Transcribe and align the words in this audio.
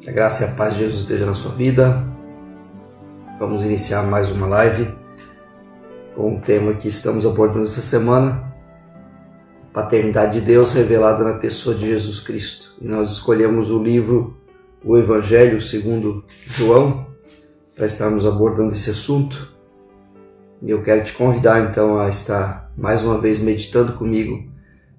Que 0.00 0.10
a 0.10 0.12
graça 0.12 0.44
e 0.44 0.48
a 0.48 0.52
paz 0.52 0.74
de 0.74 0.80
Jesus 0.80 1.02
esteja 1.02 1.26
na 1.26 1.34
sua 1.34 1.52
vida. 1.52 2.02
Vamos 3.38 3.62
iniciar 3.62 4.04
mais 4.04 4.30
uma 4.30 4.46
live 4.46 4.96
com 6.14 6.36
o 6.36 6.40
tema 6.40 6.74
que 6.74 6.88
estamos 6.88 7.26
abordando 7.26 7.64
essa 7.64 7.82
semana: 7.82 8.52
Paternidade 9.72 10.40
de 10.40 10.46
Deus 10.46 10.72
revelada 10.72 11.24
na 11.24 11.38
pessoa 11.38 11.74
de 11.74 11.86
Jesus 11.86 12.20
Cristo. 12.20 12.74
E 12.80 12.88
nós 12.88 13.10
escolhemos 13.10 13.70
o 13.70 13.82
livro 13.82 14.36
O 14.84 14.96
Evangelho 14.96 15.60
segundo 15.60 16.24
João 16.46 17.06
para 17.76 17.86
estarmos 17.86 18.24
abordando 18.24 18.72
esse 18.72 18.90
assunto. 18.90 19.52
E 20.62 20.70
eu 20.70 20.82
quero 20.82 21.04
te 21.04 21.12
convidar 21.12 21.70
então 21.70 21.98
a 21.98 22.08
estar 22.08 22.67
mais 22.78 23.02
uma 23.02 23.20
vez 23.20 23.40
meditando 23.40 23.94
comigo 23.94 24.48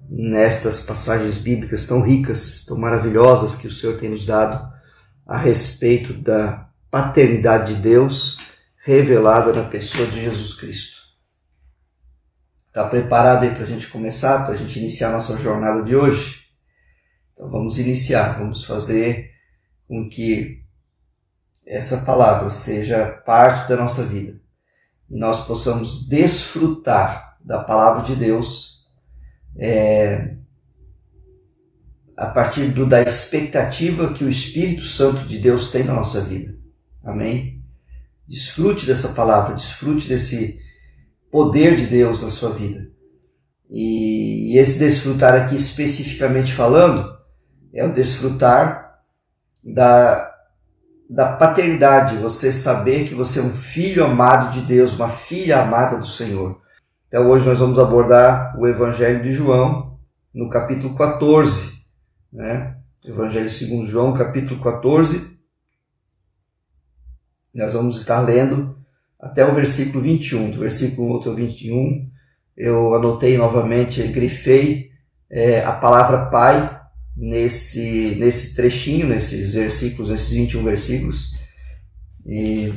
nestas 0.06 0.82
passagens 0.84 1.38
bíblicas 1.38 1.86
tão 1.86 2.02
ricas, 2.02 2.66
tão 2.66 2.76
maravilhosas 2.76 3.56
que 3.56 3.66
o 3.66 3.72
Senhor 3.72 3.96
tem 3.98 4.10
nos 4.10 4.26
dado 4.26 4.70
a 5.26 5.38
respeito 5.38 6.12
da 6.12 6.68
paternidade 6.90 7.74
de 7.74 7.80
Deus 7.80 8.36
revelada 8.84 9.52
na 9.52 9.66
pessoa 9.66 10.06
de 10.08 10.20
Jesus 10.20 10.54
Cristo. 10.54 11.00
Está 12.66 12.86
preparado 12.86 13.44
aí 13.44 13.54
para 13.54 13.62
a 13.62 13.66
gente 13.66 13.88
começar, 13.88 14.44
para 14.44 14.54
a 14.54 14.58
gente 14.58 14.78
iniciar 14.78 15.08
a 15.08 15.12
nossa 15.12 15.38
jornada 15.38 15.82
de 15.82 15.96
hoje? 15.96 16.48
Então 17.32 17.48
vamos 17.48 17.78
iniciar, 17.78 18.38
vamos 18.38 18.64
fazer 18.64 19.30
com 19.88 20.06
que 20.08 20.62
essa 21.66 22.04
palavra 22.04 22.50
seja 22.50 23.06
parte 23.24 23.68
da 23.70 23.76
nossa 23.76 24.02
vida 24.04 24.38
e 25.08 25.18
nós 25.18 25.46
possamos 25.46 26.06
desfrutar 26.06 27.29
da 27.44 27.62
palavra 27.62 28.02
de 28.02 28.14
Deus 28.14 28.86
é, 29.56 30.36
a 32.16 32.26
partir 32.26 32.68
do, 32.68 32.86
da 32.86 33.00
expectativa 33.00 34.12
que 34.12 34.24
o 34.24 34.28
Espírito 34.28 34.82
Santo 34.82 35.26
de 35.26 35.38
Deus 35.38 35.70
tem 35.70 35.84
na 35.84 35.94
nossa 35.94 36.20
vida. 36.20 36.54
Amém? 37.02 37.64
Desfrute 38.28 38.86
dessa 38.86 39.14
palavra, 39.14 39.54
desfrute 39.54 40.08
desse 40.08 40.60
poder 41.30 41.76
de 41.76 41.86
Deus 41.86 42.22
na 42.22 42.30
sua 42.30 42.50
vida. 42.50 42.90
E, 43.70 44.52
e 44.52 44.58
esse 44.58 44.78
desfrutar 44.78 45.34
aqui 45.34 45.54
especificamente 45.54 46.52
falando 46.52 47.18
é 47.72 47.84
o 47.84 47.92
desfrutar 47.92 49.00
da, 49.62 50.30
da 51.08 51.32
paternidade, 51.36 52.16
você 52.16 52.52
saber 52.52 53.08
que 53.08 53.14
você 53.14 53.38
é 53.38 53.42
um 53.42 53.52
filho 53.52 54.04
amado 54.04 54.52
de 54.52 54.60
Deus, 54.66 54.92
uma 54.92 55.08
filha 55.08 55.62
amada 55.62 55.96
do 55.96 56.06
Senhor. 56.06 56.60
Então 57.10 57.28
hoje 57.28 57.44
nós 57.44 57.58
vamos 57.58 57.78
abordar 57.78 58.56
o 58.56 58.68
Evangelho 58.68 59.20
de 59.22 59.32
João 59.32 59.98
no 60.32 60.48
capítulo 60.48 60.94
14 60.94 61.80
né? 62.32 62.76
Evangelho 63.04 63.50
segundo 63.50 63.86
João, 63.86 64.14
capítulo 64.14 64.60
14. 64.60 65.38
Nós 67.54 67.72
vamos 67.72 67.98
estar 67.98 68.20
lendo 68.20 68.78
até 69.18 69.44
o 69.44 69.54
versículo 69.54 70.02
21, 70.02 70.52
do 70.52 70.60
versículo 70.60 71.16
1 71.16 71.20
até 71.20 71.30
o 71.30 71.34
21. 71.34 72.08
Eu 72.56 72.94
anotei 72.94 73.36
novamente, 73.36 74.02
grifei 74.08 74.90
é, 75.28 75.64
a 75.64 75.72
palavra 75.72 76.26
Pai 76.26 76.78
nesse, 77.16 78.16
nesse 78.20 78.54
trechinho, 78.54 79.08
nesses 79.08 79.54
versículos, 79.54 80.10
nesses 80.10 80.30
21 80.30 80.62
versículos. 80.62 81.40
E, 82.24 82.72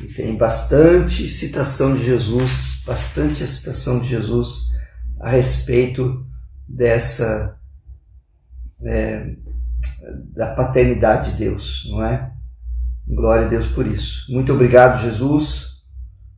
e 0.00 0.06
tem 0.06 0.36
bastante 0.36 1.26
citação 1.28 1.94
de 1.94 2.04
Jesus, 2.04 2.82
bastante 2.86 3.42
a 3.42 3.46
citação 3.46 4.00
de 4.00 4.08
Jesus 4.08 4.68
a 5.20 5.30
respeito 5.30 6.24
dessa 6.68 7.58
é, 8.84 9.34
da 10.34 10.54
paternidade 10.54 11.32
de 11.32 11.38
Deus, 11.38 11.88
não 11.90 12.04
é? 12.04 12.30
Glória 13.06 13.46
a 13.46 13.48
Deus 13.48 13.66
por 13.66 13.86
isso. 13.86 14.32
Muito 14.32 14.52
obrigado, 14.52 15.00
Jesus, 15.02 15.82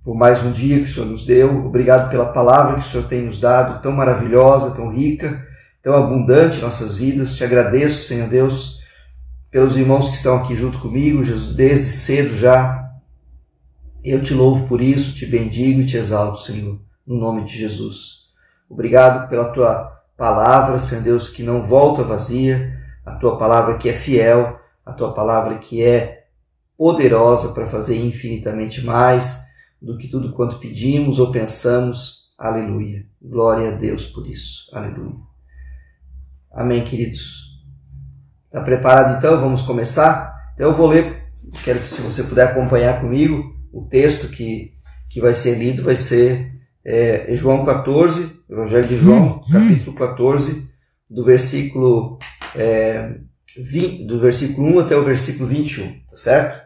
por 0.03 0.15
mais 0.15 0.43
um 0.43 0.53
dia 0.53 0.79
que 0.79 0.85
o 0.85 0.89
Senhor 0.89 1.07
nos 1.07 1.27
deu. 1.27 1.67
Obrigado 1.67 2.11
pela 2.11 2.33
palavra 2.33 2.75
que 2.75 2.81
o 2.81 2.85
Senhor 2.85 3.07
tem 3.07 3.27
nos 3.27 3.41
dado, 3.41 3.83
tão 3.83 3.93
maravilhosa, 3.93 4.75
tão 4.75 4.91
rica, 4.91 5.45
tão 5.83 5.95
abundante 5.95 6.59
em 6.59 6.63
nossas 6.63 6.97
vidas. 6.97 7.35
Te 7.35 7.45
agradeço, 7.45 8.07
Senhor 8.07 8.29
Deus, 8.29 8.81
pelos 9.51 9.77
irmãos 9.77 10.09
que 10.09 10.15
estão 10.15 10.37
aqui 10.37 10.55
junto 10.55 10.79
comigo, 10.79 11.23
Jesus, 11.23 11.55
desde 11.55 11.87
cedo 11.87 12.37
já. 12.37 12.90
Eu 14.03 14.23
te 14.23 14.33
louvo 14.33 14.67
por 14.67 14.81
isso, 14.81 15.15
te 15.15 15.27
bendigo 15.27 15.83
e 15.83 15.87
te 15.87 15.99
exalto, 15.99 16.39
Senhor, 16.39 16.81
no 17.07 17.19
nome 17.19 17.45
de 17.45 17.57
Jesus. 17.57 18.31
Obrigado 18.69 19.29
pela 19.29 19.53
tua 19.53 20.03
palavra, 20.17 20.79
Senhor 20.79 21.05
Deus, 21.05 21.29
que 21.29 21.43
não 21.43 21.63
volta 21.63 22.03
vazia, 22.03 22.79
a 23.05 23.17
tua 23.17 23.37
palavra 23.37 23.77
que 23.77 23.89
é 23.91 23.93
fiel, 23.93 24.59
a 24.87 24.93
tua 24.93 25.13
palavra 25.13 25.59
que 25.59 25.83
é 25.83 26.25
poderosa 26.79 27.53
para 27.53 27.67
fazer 27.67 28.03
infinitamente 28.03 28.83
mais 28.83 29.45
do 29.83 29.99
que 29.99 30.09
tudo 30.09 30.33
quanto 30.33 30.59
pedimos 30.59 31.19
ou 31.19 31.31
pensamos. 31.31 32.33
Aleluia. 32.39 33.07
Glória 33.21 33.69
a 33.69 33.77
Deus 33.77 34.07
por 34.07 34.27
isso. 34.27 34.75
Aleluia. 34.75 35.17
Amém, 36.51 36.83
queridos. 36.85 37.63
Está 38.47 38.63
preparado 38.63 39.19
então? 39.19 39.39
Vamos 39.39 39.61
começar? 39.61 40.53
Então 40.55 40.71
eu 40.71 40.75
vou 40.75 40.89
ler, 40.89 41.31
quero 41.63 41.81
que 41.81 41.89
se 41.89 42.01
você 42.01 42.23
puder 42.25 42.49
acompanhar 42.49 43.01
comigo, 43.01 43.60
o 43.73 43.87
texto 43.87 44.29
que, 44.29 44.73
que 45.09 45.21
vai 45.21 45.35
ser 45.35 45.57
lido 45.57 45.83
vai 45.83 45.97
ser 45.97 46.49
é, 46.85 47.35
João 47.35 47.65
14, 47.65 48.41
Evangelho 48.49 48.89
de 48.89 48.97
João, 48.97 49.45
capítulo 49.51 49.97
14, 49.97 50.71
do 51.09 51.25
versículo, 51.25 52.19
é, 52.55 53.19
20, 53.57 54.07
do 54.07 54.21
versículo 54.21 54.69
1 54.77 54.79
até 54.81 54.97
o 54.97 55.05
versículo 55.05 55.49
21, 55.49 56.01
tá 56.09 56.17
certo? 56.17 56.61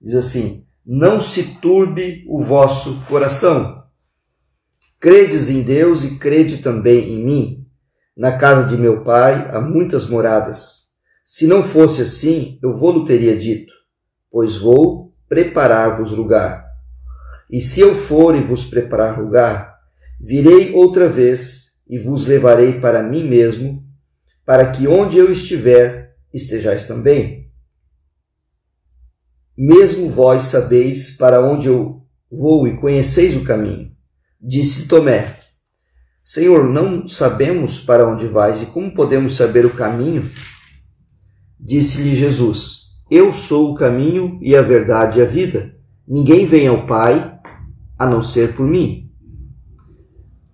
Diz 0.00 0.14
assim: 0.14 0.66
Não 0.84 1.20
se 1.20 1.60
turbe 1.60 2.24
o 2.28 2.42
vosso 2.42 3.02
coração. 3.06 3.84
Credes 5.00 5.48
em 5.48 5.62
Deus 5.62 6.04
e 6.04 6.18
crede 6.18 6.58
também 6.58 7.12
em 7.12 7.24
mim. 7.24 7.66
Na 8.16 8.36
casa 8.36 8.68
de 8.68 8.76
meu 8.76 9.02
pai 9.02 9.50
há 9.50 9.60
muitas 9.60 10.08
moradas. 10.08 10.84
Se 11.24 11.46
não 11.46 11.62
fosse 11.62 12.02
assim, 12.02 12.58
eu 12.62 12.72
vou-lo 12.72 13.04
teria 13.04 13.36
dito, 13.36 13.72
pois 14.30 14.56
vou 14.56 15.13
preparar-vos 15.28 16.10
lugar. 16.10 16.64
E 17.50 17.60
se 17.60 17.80
eu 17.80 17.94
for 17.94 18.34
e 18.34 18.40
vos 18.40 18.64
preparar 18.64 19.18
lugar, 19.20 19.74
Virei 20.26 20.72
outra 20.72 21.06
vez 21.06 21.74
e 21.86 21.98
vos 21.98 22.26
levarei 22.26 22.80
para 22.80 23.02
mim 23.02 23.28
mesmo, 23.28 23.84
para 24.42 24.70
que 24.70 24.86
onde 24.86 25.18
eu 25.18 25.30
estiver, 25.30 26.16
estejais 26.32 26.86
também. 26.86 27.50
Mesmo 29.54 30.08
vós 30.08 30.44
sabeis 30.44 31.16
para 31.18 31.44
onde 31.44 31.68
eu 31.68 32.02
vou 32.30 32.66
e 32.66 32.76
conheceis 32.76 33.36
o 33.36 33.44
caminho. 33.44 33.94
Disse 34.40 34.88
Tomé: 34.88 35.36
Senhor, 36.24 36.64
não 36.68 37.06
sabemos 37.06 37.78
para 37.78 38.08
onde 38.08 38.26
vais 38.26 38.62
e 38.62 38.66
como 38.66 38.94
podemos 38.94 39.36
saber 39.36 39.66
o 39.66 39.74
caminho? 39.74 40.28
Disse-lhe 41.60 42.16
Jesus: 42.16 42.83
Eu 43.10 43.32
sou 43.32 43.72
o 43.72 43.74
caminho 43.74 44.38
e 44.40 44.56
a 44.56 44.62
verdade 44.62 45.18
e 45.18 45.22
a 45.22 45.26
vida. 45.26 45.76
Ninguém 46.08 46.46
vem 46.46 46.66
ao 46.66 46.86
Pai 46.86 47.38
a 47.98 48.06
não 48.06 48.22
ser 48.22 48.54
por 48.54 48.66
mim. 48.66 49.10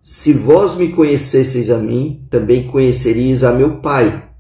Se 0.00 0.32
vós 0.32 0.74
me 0.74 0.88
conhecesseis 0.88 1.70
a 1.70 1.78
mim, 1.78 2.26
também 2.30 2.66
conheceríeis 2.66 3.44
a 3.44 3.52
meu 3.52 3.80
Pai, 3.80 4.30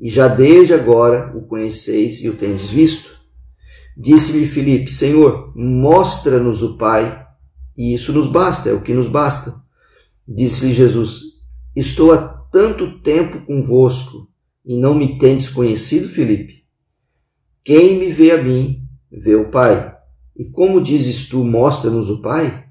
e 0.00 0.08
já 0.08 0.28
desde 0.28 0.72
agora 0.72 1.36
o 1.36 1.42
conheceis 1.42 2.22
e 2.22 2.28
o 2.28 2.34
tendes 2.34 2.70
visto. 2.70 3.20
Disse-lhe 3.96 4.46
Filipe: 4.46 4.90
Senhor, 4.90 5.52
mostra-nos 5.56 6.62
o 6.62 6.78
Pai, 6.78 7.26
e 7.76 7.92
isso 7.92 8.12
nos 8.12 8.26
basta, 8.26 8.70
é 8.70 8.72
o 8.72 8.80
que 8.80 8.94
nos 8.94 9.08
basta. 9.08 9.54
Disse-lhe 10.26 10.72
Jesus: 10.72 11.22
Estou 11.74 12.12
há 12.12 12.18
tanto 12.50 13.00
tempo 13.00 13.44
convosco, 13.44 14.28
e 14.64 14.76
não 14.76 14.94
me 14.94 15.18
tendes 15.18 15.48
conhecido, 15.48 16.08
Filipe? 16.08 16.61
Quem 17.64 17.96
me 17.96 18.10
vê 18.10 18.32
a 18.32 18.42
mim, 18.42 18.88
vê 19.10 19.36
o 19.36 19.48
Pai. 19.48 19.96
E 20.36 20.44
como 20.46 20.82
dizes 20.82 21.28
tu, 21.28 21.44
mostra-nos 21.44 22.10
o 22.10 22.20
Pai? 22.20 22.66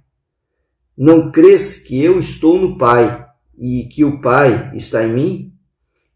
Não 0.98 1.32
crês 1.32 1.78
que 1.78 2.04
eu 2.04 2.20
estou 2.20 2.60
no 2.60 2.78
Pai 2.78 3.26
e 3.58 3.86
que 3.86 4.04
o 4.04 4.20
Pai 4.20 4.76
está 4.76 5.08
em 5.08 5.14
mim? 5.14 5.54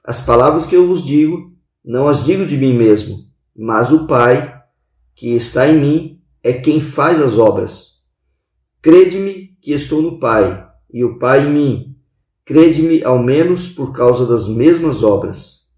As 0.03 0.25
palavras 0.25 0.65
que 0.65 0.75
eu 0.75 0.85
vos 0.85 1.05
digo, 1.05 1.53
não 1.83 2.09
as 2.09 2.25
digo 2.25 2.45
de 2.45 2.57
mim 2.57 2.73
mesmo, 2.73 3.17
mas 3.55 3.93
o 3.93 4.07
Pai 4.07 4.61
que 5.15 5.29
está 5.29 5.69
em 5.69 5.79
mim 5.79 6.21
é 6.43 6.51
quem 6.51 6.81
faz 6.81 7.21
as 7.21 7.37
obras. 7.37 8.01
Crede-me 8.81 9.55
que 9.61 9.71
estou 9.71 10.01
no 10.01 10.19
Pai 10.19 10.67
e 10.93 11.01
o 11.05 11.17
Pai 11.17 11.47
em 11.47 11.53
mim. 11.53 11.95
Crede-me 12.43 13.01
ao 13.05 13.23
menos 13.23 13.69
por 13.69 13.93
causa 13.93 14.25
das 14.25 14.49
mesmas 14.49 15.01
obras. 15.01 15.69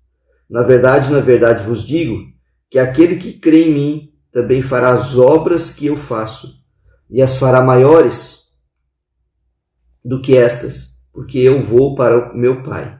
Na 0.50 0.64
verdade, 0.64 1.12
na 1.12 1.20
verdade 1.20 1.64
vos 1.64 1.86
digo 1.86 2.36
que 2.70 2.80
aquele 2.80 3.16
que 3.16 3.34
crê 3.34 3.66
em 3.66 3.74
mim 3.74 4.14
também 4.32 4.62
fará 4.62 4.92
as 4.92 5.18
obras 5.18 5.74
que 5.74 5.88
eu 5.88 5.96
faço, 5.96 6.64
e 7.10 7.22
as 7.22 7.38
fará 7.38 7.62
maiores 7.62 8.52
do 10.04 10.22
que 10.22 10.38
estas, 10.38 11.08
porque 11.14 11.40
eu 11.40 11.62
vou 11.62 11.96
para 11.96 12.32
o 12.32 12.38
meu 12.38 12.64
Pai. 12.64 13.00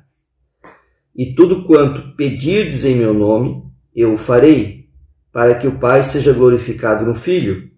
E 1.16 1.34
tudo 1.34 1.64
quanto 1.64 2.16
pedirdes 2.16 2.86
em 2.86 2.96
meu 2.96 3.14
nome, 3.14 3.64
eu 3.94 4.14
o 4.14 4.18
farei, 4.18 4.90
para 5.32 5.56
que 5.56 5.68
o 5.68 5.80
Pai 5.80 6.04
seja 6.04 6.34
glorificado 6.34 7.06
no 7.06 7.14
Filho. 7.14 7.70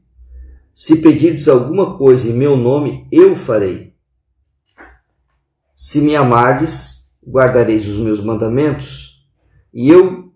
Se 0.73 1.01
pedirdes 1.01 1.47
alguma 1.47 1.97
coisa 1.97 2.29
em 2.29 2.33
meu 2.33 2.55
nome, 2.55 3.07
eu 3.11 3.33
o 3.33 3.35
farei. 3.35 3.93
Se 5.75 6.01
me 6.01 6.15
amardes, 6.15 7.09
guardareis 7.25 7.87
os 7.87 7.97
meus 7.97 8.21
mandamentos, 8.21 9.27
e 9.73 9.89
eu 9.89 10.28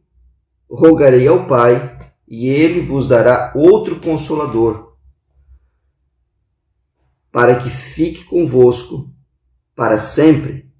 rogarei 0.74 1.28
ao 1.28 1.46
Pai, 1.46 1.98
e 2.28 2.48
ele 2.48 2.82
vos 2.82 3.08
dará 3.08 3.54
outro 3.56 4.00
consolador, 4.00 4.96
para 7.32 7.56
que 7.56 7.70
fique 7.70 8.24
convosco 8.24 9.14
para 9.76 9.98
sempre. 9.98 10.72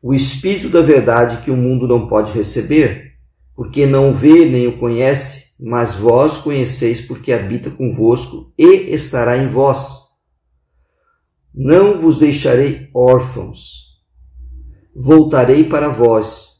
O 0.00 0.14
Espírito 0.14 0.68
da 0.68 0.80
Verdade 0.80 1.42
que 1.42 1.50
o 1.50 1.56
mundo 1.56 1.88
não 1.88 2.06
pode 2.06 2.32
receber, 2.32 3.14
porque 3.54 3.86
não 3.86 4.12
vê 4.12 4.44
nem 4.44 4.68
o 4.68 4.78
conhece, 4.78 5.54
mas 5.58 5.96
vós 5.96 6.38
conheceis 6.38 7.00
porque 7.00 7.32
habita 7.32 7.70
convosco 7.70 8.52
e 8.56 8.94
estará 8.94 9.36
em 9.36 9.48
vós. 9.48 10.06
Não 11.52 12.00
vos 12.00 12.18
deixarei 12.18 12.88
órfãos. 12.94 13.98
Voltarei 14.94 15.64
para 15.64 15.88
vós. 15.88 16.57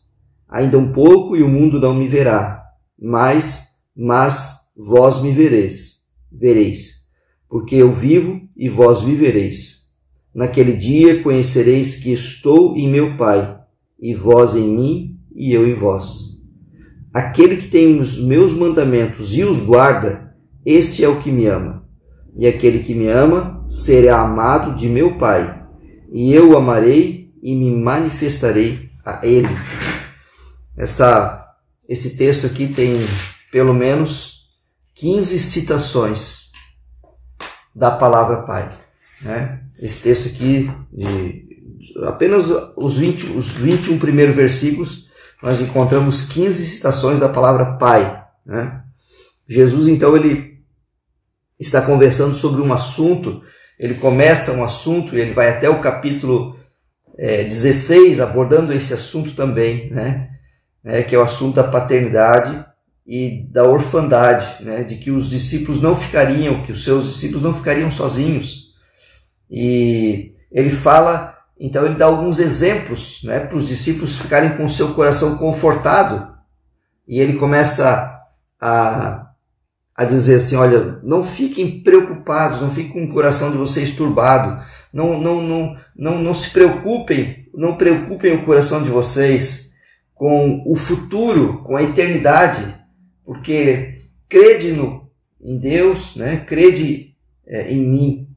Ainda 0.49 0.79
um 0.79 0.93
pouco 0.93 1.37
e 1.37 1.43
o 1.43 1.49
mundo 1.49 1.81
não 1.81 1.95
me 1.95 2.07
verá, 2.07 2.63
mas, 2.99 3.77
mas 3.95 4.71
vós 4.77 5.23
me 5.23 5.31
vereis, 5.33 6.07
vereis, 6.33 7.09
porque 7.49 7.77
eu 7.77 7.93
vivo 7.93 8.41
e 8.57 8.69
vós 8.69 9.03
vivereis. 9.03 9.89
Naquele 10.35 10.73
dia 10.73 11.23
conhecereis 11.23 11.97
que 11.97 12.13
estou 12.13 12.77
em 12.77 12.89
meu 12.89 13.17
Pai, 13.17 13.59
e 14.01 14.15
vós 14.15 14.55
em 14.55 14.69
mim 14.69 15.19
e 15.35 15.53
eu 15.53 15.67
em 15.67 15.75
vós. 15.75 16.39
Aquele 17.13 17.57
que 17.57 17.69
tem 17.69 17.99
os 17.99 18.21
meus 18.21 18.55
mandamentos 18.55 19.37
e 19.37 19.43
os 19.43 19.61
guarda, 19.61 20.35
este 20.65 21.05
é 21.05 21.09
o 21.09 21.21
que 21.21 21.31
me 21.31 21.47
ama 21.47 21.89
e 22.39 22.47
aquele 22.47 22.79
que 22.79 22.95
me 22.95 23.09
ama 23.09 23.65
será 23.67 24.21
amado 24.21 24.77
de 24.77 24.89
meu 24.89 25.19
Pai, 25.19 25.61
e 26.13 26.33
eu 26.33 26.53
o 26.53 26.57
amarei 26.57 27.33
e 27.43 27.53
me 27.55 27.75
manifestarei 27.75 28.89
a 29.05 29.27
ele. 29.27 29.49
Essa, 30.79 31.45
esse 31.89 32.17
texto 32.17 32.47
aqui 32.47 32.69
tem 32.69 32.93
pelo 33.51 33.75
menos 33.75 34.49
15 34.95 35.39
citações 35.41 36.53
da 37.75 37.91
palavra 37.91 38.43
Pai. 38.43 38.71
Né? 39.21 39.61
Esse 39.81 40.05
texto 40.05 40.29
aqui, 40.29 40.71
de, 40.93 41.49
apenas 42.05 42.47
os, 42.77 42.97
20, 42.97 43.37
os 43.37 43.57
21 43.57 43.99
primeiros 43.99 44.37
versículos, 44.37 45.09
nós 45.43 45.61
encontramos 45.61 46.23
15 46.23 46.65
citações 46.65 47.19
da 47.19 47.29
palavra 47.29 47.77
Pai. 47.77 48.25
Né? 48.47 48.81
Jesus, 49.49 49.89
então, 49.89 50.17
ele 50.17 50.63
está 51.59 51.83
conversando 51.83 52.35
sobre 52.35 52.63
um 52.63 52.73
assunto, 52.73 53.43
ele 53.81 53.95
começa 53.95 54.53
um 54.53 54.65
assunto 54.65 55.17
e 55.17 55.21
ele 55.21 55.33
vai 55.33 55.49
até 55.49 55.69
o 55.69 55.81
capítulo 55.81 56.57
é, 57.17 57.43
16 57.43 58.21
abordando 58.21 58.73
esse 58.73 58.95
assunto 58.95 59.35
também, 59.35 59.91
né? 59.91 60.38
É, 60.89 61.03
que 61.03 61.15
é 61.15 61.19
o 61.19 61.23
assunto 61.23 61.57
da 61.57 61.65
paternidade 61.65 62.65
e 63.07 63.47
da 63.51 63.65
orfandade, 63.65 64.65
né? 64.65 64.83
de 64.83 64.97
que 64.97 65.11
os 65.11 65.29
discípulos 65.29 65.83
não 65.83 65.95
ficariam, 65.95 66.63
que 66.63 66.73
os 66.73 66.83
seus 66.83 67.05
discípulos 67.05 67.43
não 67.43 67.53
ficariam 67.53 67.91
sozinhos. 67.91 68.69
E 69.51 70.33
ele 70.51 70.71
fala, 70.71 71.37
então 71.61 71.85
ele 71.85 71.97
dá 71.97 72.07
alguns 72.07 72.39
exemplos 72.39 73.21
né? 73.25 73.41
para 73.41 73.57
os 73.57 73.69
discípulos 73.69 74.19
ficarem 74.19 74.57
com 74.57 74.65
o 74.65 74.69
seu 74.69 74.95
coração 74.95 75.37
confortado. 75.37 76.35
E 77.07 77.21
ele 77.21 77.35
começa 77.35 78.19
a 78.59 79.29
a 79.99 80.05
dizer 80.05 80.37
assim: 80.37 80.55
olha, 80.55 81.01
não 81.03 81.25
fiquem 81.25 81.83
preocupados, 81.83 82.63
não 82.63 82.71
fiquem 82.71 82.93
com 82.93 83.05
o 83.05 83.13
coração 83.13 83.51
de 83.51 83.57
vocês 83.57 83.91
turbado, 83.97 84.63
não, 84.93 85.21
não, 85.21 85.43
não, 85.43 85.77
não, 85.97 86.19
não 86.23 86.33
se 86.33 86.51
preocupem, 86.51 87.49
não 87.53 87.77
preocupem 87.77 88.37
o 88.37 88.45
coração 88.45 88.81
de 88.81 88.91
vocês 88.91 89.68
com 90.19 90.65
o 90.67 90.75
futuro, 90.75 91.63
com 91.63 91.77
a 91.77 91.83
eternidade, 91.83 92.75
porque 93.25 94.03
crede 94.29 94.73
no, 94.73 95.09
em 95.41 95.59
Deus, 95.59 96.17
né? 96.17 96.45
crede 96.45 97.15
é, 97.47 97.73
em 97.73 97.87
mim. 97.87 98.29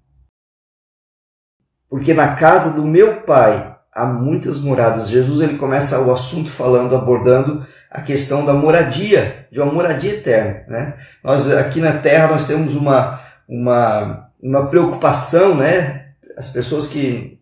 Porque 1.89 2.13
na 2.13 2.36
casa 2.36 2.80
do 2.80 2.88
meu 2.88 3.22
Pai 3.24 3.75
há 3.94 4.06
muitas 4.06 4.60
moradas. 4.62 5.10
Jesus 5.10 5.42
ele 5.42 5.57
começa 5.57 6.00
o 6.01 6.12
assunto 6.12 6.51
falando, 6.51 6.95
abordando 6.95 7.66
a 7.89 8.01
questão 8.01 8.45
da 8.45 8.54
moradia, 8.54 9.48
de 9.51 9.60
uma 9.60 9.74
moradia 9.74 10.13
eterna. 10.13 10.63
Né? 10.68 10.98
Nós 11.24 11.51
aqui 11.51 11.81
na 11.81 11.98
Terra 11.98 12.28
nós 12.28 12.45
temos 12.45 12.75
uma, 12.75 13.19
uma, 13.50 14.30
uma 14.42 14.68
preocupação, 14.68 15.56
né? 15.56 16.12
As 16.38 16.50
pessoas 16.50 16.88
que 16.88 17.39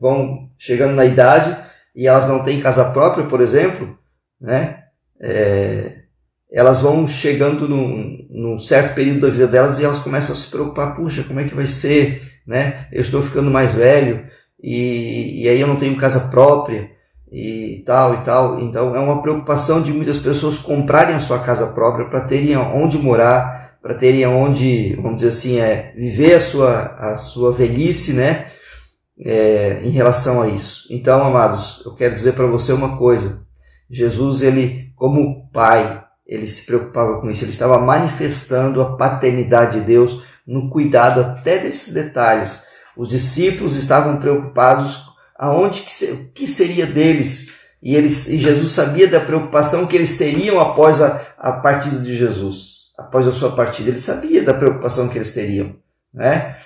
vão 0.00 0.48
chegando 0.56 0.94
na 0.94 1.04
idade 1.04 1.54
e 1.94 2.06
elas 2.06 2.28
não 2.28 2.42
têm 2.42 2.60
casa 2.60 2.90
própria, 2.90 3.26
por 3.26 3.40
exemplo, 3.40 3.96
né? 4.40 4.84
É, 5.20 6.02
elas 6.50 6.80
vão 6.80 7.06
chegando 7.06 7.68
num, 7.68 8.26
num 8.30 8.58
certo 8.58 8.94
período 8.94 9.20
da 9.20 9.28
vida 9.28 9.46
delas 9.46 9.78
e 9.78 9.84
elas 9.84 10.00
começam 10.00 10.34
a 10.34 10.38
se 10.38 10.48
preocupar, 10.50 10.94
puxa, 10.94 11.24
como 11.24 11.40
é 11.40 11.44
que 11.44 11.54
vai 11.54 11.66
ser, 11.66 12.22
né? 12.46 12.86
Eu 12.92 13.00
estou 13.00 13.22
ficando 13.22 13.50
mais 13.50 13.72
velho 13.72 14.26
e, 14.62 15.42
e 15.42 15.48
aí 15.48 15.60
eu 15.60 15.66
não 15.66 15.76
tenho 15.76 15.96
casa 15.96 16.28
própria 16.30 16.90
e 17.30 17.82
tal 17.86 18.14
e 18.14 18.18
tal. 18.18 18.60
Então 18.60 18.94
é 18.94 19.00
uma 19.00 19.22
preocupação 19.22 19.80
de 19.82 19.92
muitas 19.92 20.18
pessoas 20.18 20.58
comprarem 20.58 21.14
a 21.14 21.20
sua 21.20 21.38
casa 21.38 21.68
própria 21.68 22.06
para 22.06 22.20
terem 22.20 22.56
onde 22.56 22.98
morar, 22.98 23.78
para 23.80 23.94
terem 23.94 24.26
onde, 24.26 24.94
vamos 24.96 25.16
dizer 25.16 25.28
assim, 25.28 25.58
é, 25.58 25.92
viver 25.96 26.34
a 26.34 26.40
sua, 26.40 26.94
a 26.98 27.16
sua 27.16 27.52
velhice, 27.52 28.12
né? 28.12 28.52
É, 29.24 29.82
em 29.84 29.90
relação 29.90 30.42
a 30.42 30.48
isso. 30.48 30.88
Então, 30.90 31.24
amados, 31.24 31.82
eu 31.86 31.94
quero 31.94 32.14
dizer 32.14 32.32
para 32.32 32.46
você 32.46 32.72
uma 32.72 32.96
coisa. 32.96 33.46
Jesus, 33.88 34.42
ele, 34.42 34.90
como 34.96 35.48
pai, 35.52 36.02
ele 36.26 36.46
se 36.46 36.66
preocupava 36.66 37.20
com 37.20 37.30
isso. 37.30 37.44
Ele 37.44 37.52
estava 37.52 37.78
manifestando 37.78 38.80
a 38.80 38.96
paternidade 38.96 39.78
de 39.78 39.86
Deus 39.86 40.24
no 40.46 40.70
cuidado 40.70 41.20
até 41.20 41.58
desses 41.58 41.94
detalhes. 41.94 42.64
Os 42.96 43.08
discípulos 43.08 43.76
estavam 43.76 44.18
preocupados 44.18 45.12
aonde 45.36 45.82
que, 45.82 46.16
que 46.34 46.46
seria 46.46 46.86
deles. 46.86 47.60
E, 47.82 47.96
eles, 47.96 48.28
e 48.28 48.38
Jesus 48.38 48.70
sabia 48.70 49.08
da 49.08 49.20
preocupação 49.20 49.86
que 49.86 49.96
eles 49.96 50.16
teriam 50.16 50.60
após 50.60 51.02
a, 51.02 51.20
a 51.36 51.52
partida 51.54 51.98
de 51.98 52.16
Jesus, 52.16 52.92
após 52.96 53.26
a 53.26 53.32
sua 53.32 53.52
partida. 53.52 53.90
Ele 53.90 53.98
sabia 53.98 54.42
da 54.42 54.54
preocupação 54.54 55.08
que 55.08 55.18
eles 55.18 55.34
teriam. 55.34 55.74
Né? 56.14 56.56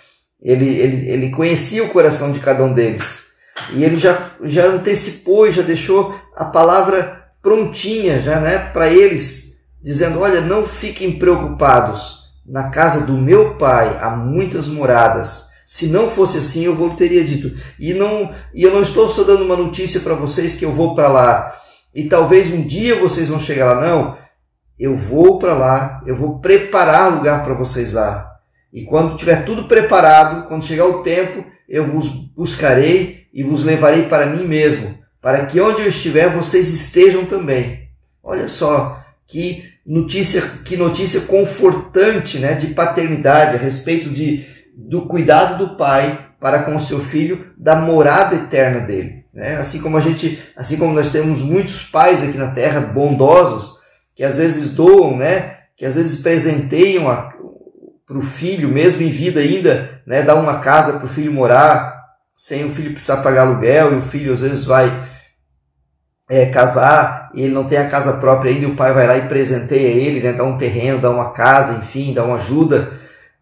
Ele, 0.43 0.69
ele, 0.69 1.09
ele 1.09 1.31
conhecia 1.31 1.85
o 1.85 1.89
coração 1.89 2.33
de 2.33 2.41
cada 2.41 2.63
um 2.63 2.73
deles. 2.73 3.27
E 3.73 3.83
ele 3.83 3.97
já, 3.97 4.31
já 4.43 4.67
antecipou 4.67 5.51
já 5.51 5.63
deixou 5.63 6.15
a 6.37 6.45
palavra 6.45 7.25
prontinha 7.43 8.21
já, 8.21 8.39
né, 8.39 8.59
para 8.73 8.89
eles, 8.89 9.61
dizendo: 9.83 10.21
Olha, 10.21 10.41
não 10.41 10.65
fiquem 10.65 11.19
preocupados. 11.19 12.27
Na 12.47 12.71
casa 12.71 13.05
do 13.07 13.15
meu 13.15 13.57
pai 13.57 13.99
há 14.01 14.11
muitas 14.11 14.69
moradas. 14.69 15.49
Se 15.65 15.89
não 15.89 16.09
fosse 16.09 16.39
assim, 16.39 16.65
eu 16.65 16.77
vou 16.77 16.95
teria 16.95 17.25
dito. 17.25 17.53
E 17.81 17.93
não, 17.93 18.33
e 18.55 18.63
eu 18.63 18.73
não 18.73 18.83
estou 18.83 19.09
só 19.09 19.25
dando 19.25 19.45
uma 19.45 19.57
notícia 19.57 20.01
para 20.01 20.15
vocês 20.15 20.55
que 20.55 20.65
eu 20.65 20.71
vou 20.71 20.95
para 20.95 21.09
lá 21.09 21.61
e 21.97 22.05
talvez 22.05 22.53
um 22.53 22.63
dia 22.63 23.01
vocês 23.01 23.31
vão 23.31 23.41
chegar 23.41 23.73
lá 23.73 23.81
não. 23.81 24.19
Eu 24.79 24.95
vou 24.95 25.39
para 25.39 25.55
lá, 25.55 26.03
eu 26.05 26.15
vou 26.15 26.39
preparar 26.41 27.11
lugar 27.11 27.43
para 27.43 27.55
vocês 27.55 27.95
lá. 27.95 28.36
E 28.77 28.85
quando 28.85 29.17
tiver 29.17 29.43
tudo 29.47 29.65
preparado, 29.65 30.47
quando 30.49 30.67
chegar 30.67 30.85
o 30.85 31.03
tempo, 31.03 31.43
eu 31.67 31.87
vos 31.87 32.09
buscarei 32.37 33.25
e 33.33 33.43
vos 33.43 33.65
levarei 33.65 34.03
para 34.03 34.27
mim 34.27 34.47
mesmo, 34.47 34.99
para 35.19 35.47
que 35.47 35.59
onde 35.59 35.81
eu 35.81 35.89
estiver 35.89 36.29
vocês 36.29 36.69
estejam 36.75 37.25
também. 37.25 37.89
Olha 38.23 38.49
só 38.49 39.03
que 39.27 39.65
notícia, 39.87 40.43
que 40.63 40.77
notícia 40.77 41.23
confortante, 41.23 42.39
né, 42.39 42.53
de 42.53 42.75
paternidade 42.75 43.57
a 43.57 43.59
respeito 43.59 44.11
de 44.11 44.45
do 44.77 45.07
cuidado 45.07 45.57
do 45.57 45.77
pai 45.79 46.27
para 46.39 46.65
com 46.65 46.77
o 46.77 46.81
seu 46.81 47.01
filho, 47.01 47.47
da 47.57 47.77
morada 47.77 48.37
eterna 48.37 48.81
dele. 48.81 49.25
Né? 49.33 49.57
Assim 49.57 49.81
como 49.81 49.97
a 49.97 50.01
gente, 50.01 50.39
assim 50.55 50.77
como 50.77 50.93
nós 50.93 51.11
temos 51.11 51.41
muitos 51.41 51.85
pais 51.85 52.23
aqui 52.23 52.37
na 52.37 52.51
Terra 52.51 52.81
bondosos 52.81 53.79
que 54.15 54.23
às 54.23 54.37
vezes 54.37 54.75
doam, 54.75 55.17
né? 55.17 55.61
Que 55.79 55.87
às 55.87 55.95
vezes 55.95 56.21
presenteiam 56.21 57.09
para 58.07 58.19
o 58.19 58.23
filho, 58.23 58.69
mesmo 58.69 59.03
em 59.03 59.11
vida 59.11 59.41
ainda, 59.41 60.01
né? 60.07 60.23
Dá 60.23 60.35
uma 60.35 60.61
casa 60.61 60.95
para 60.95 61.07
o 61.07 61.09
filho 61.09 61.33
morar 61.33 61.97
sem 62.35 62.65
o 62.65 62.71
filho 62.71 62.93
precisar 62.93 63.23
pagar 63.23 63.43
aluguel 63.43 63.95
e 63.95 63.97
o 63.97 64.03
filho 64.03 64.33
às 64.33 64.43
vezes 64.43 64.65
vai 64.65 65.09
é, 66.29 66.47
casar 66.47 67.31
e 67.35 67.43
ele 67.43 67.55
não 67.55 67.65
tem 67.65 67.79
a 67.79 67.89
casa 67.89 68.15
própria 68.15 68.53
ainda 68.53 68.67
e 68.67 68.71
o 68.71 68.77
pai 68.77 68.93
vai 68.93 69.07
lá 69.07 69.17
e 69.17 69.29
presenteia 69.29 69.89
ele, 69.89 70.21
né? 70.21 70.33
Dá 70.33 70.45
um 70.45 70.57
terreno, 70.57 71.01
dá 71.01 71.11
uma 71.11 71.33
casa, 71.33 71.79
enfim, 71.79 72.15
dá 72.15 72.25
uma 72.25 72.37
ajuda 72.37 72.93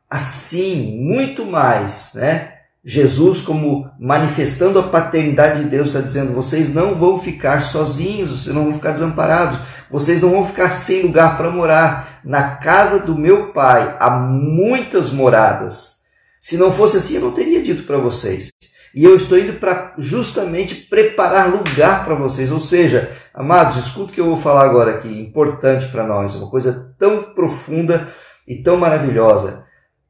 assim, 0.09 0.97
muito 0.97 1.44
mais, 1.44 2.12
né? 2.14 2.52
Jesus, 2.85 3.40
como 3.40 3.90
manifestando 3.99 4.78
a 4.78 4.83
paternidade 4.83 5.62
de 5.62 5.71
Deus, 5.71 5.88
está 5.88 6.00
dizendo: 6.00 6.35
vocês 6.35 6.73
não 6.73 6.94
vão 6.94 7.18
ficar 7.18 7.62
sozinhos, 7.62 8.28
vocês 8.42 8.54
não 8.54 8.64
vão 8.64 8.75
ficar 8.75 8.92
desamparados, 8.92 9.59
vocês 9.91 10.21
não 10.21 10.31
vão 10.31 10.45
ficar 10.45 10.71
sem 10.71 11.03
lugar 11.03 11.37
para 11.37 11.50
morar. 11.50 12.21
Na 12.25 12.57
casa 12.57 13.00
do 13.00 13.17
meu 13.17 13.53
pai 13.53 13.97
há 14.00 14.11
muitas 14.11 15.11
moradas. 15.11 16.05
Se 16.41 16.57
não 16.57 16.73
fosse 16.73 16.97
assim, 16.97 17.17
eu 17.17 17.23
não 17.23 17.33
teria 17.33 17.62
dito 17.62 17.85
para 17.85 17.99
vocês. 17.99 18.50
E 18.95 19.05
eu 19.05 19.17
estou 19.17 19.38
indo 19.38 19.55
para 19.55 19.95
justamente 19.99 20.75
preparar 20.75 21.50
lugar 21.50 22.05
para 22.05 22.14
vocês. 22.14 22.53
Ou 22.53 22.61
seja, 22.61 23.11
amados, 23.35 23.76
escuta 23.76 24.11
o 24.11 24.14
que 24.14 24.21
eu 24.21 24.26
vou 24.26 24.37
falar 24.37 24.64
agora 24.64 24.93
aqui, 24.93 25.09
importante 25.09 25.87
para 25.88 26.07
nós, 26.07 26.35
uma 26.37 26.49
coisa 26.49 26.95
tão 26.99 27.23
profunda 27.35 28.09
e 28.47 28.62
tão 28.62 28.76
maravilhosa. 28.76 29.64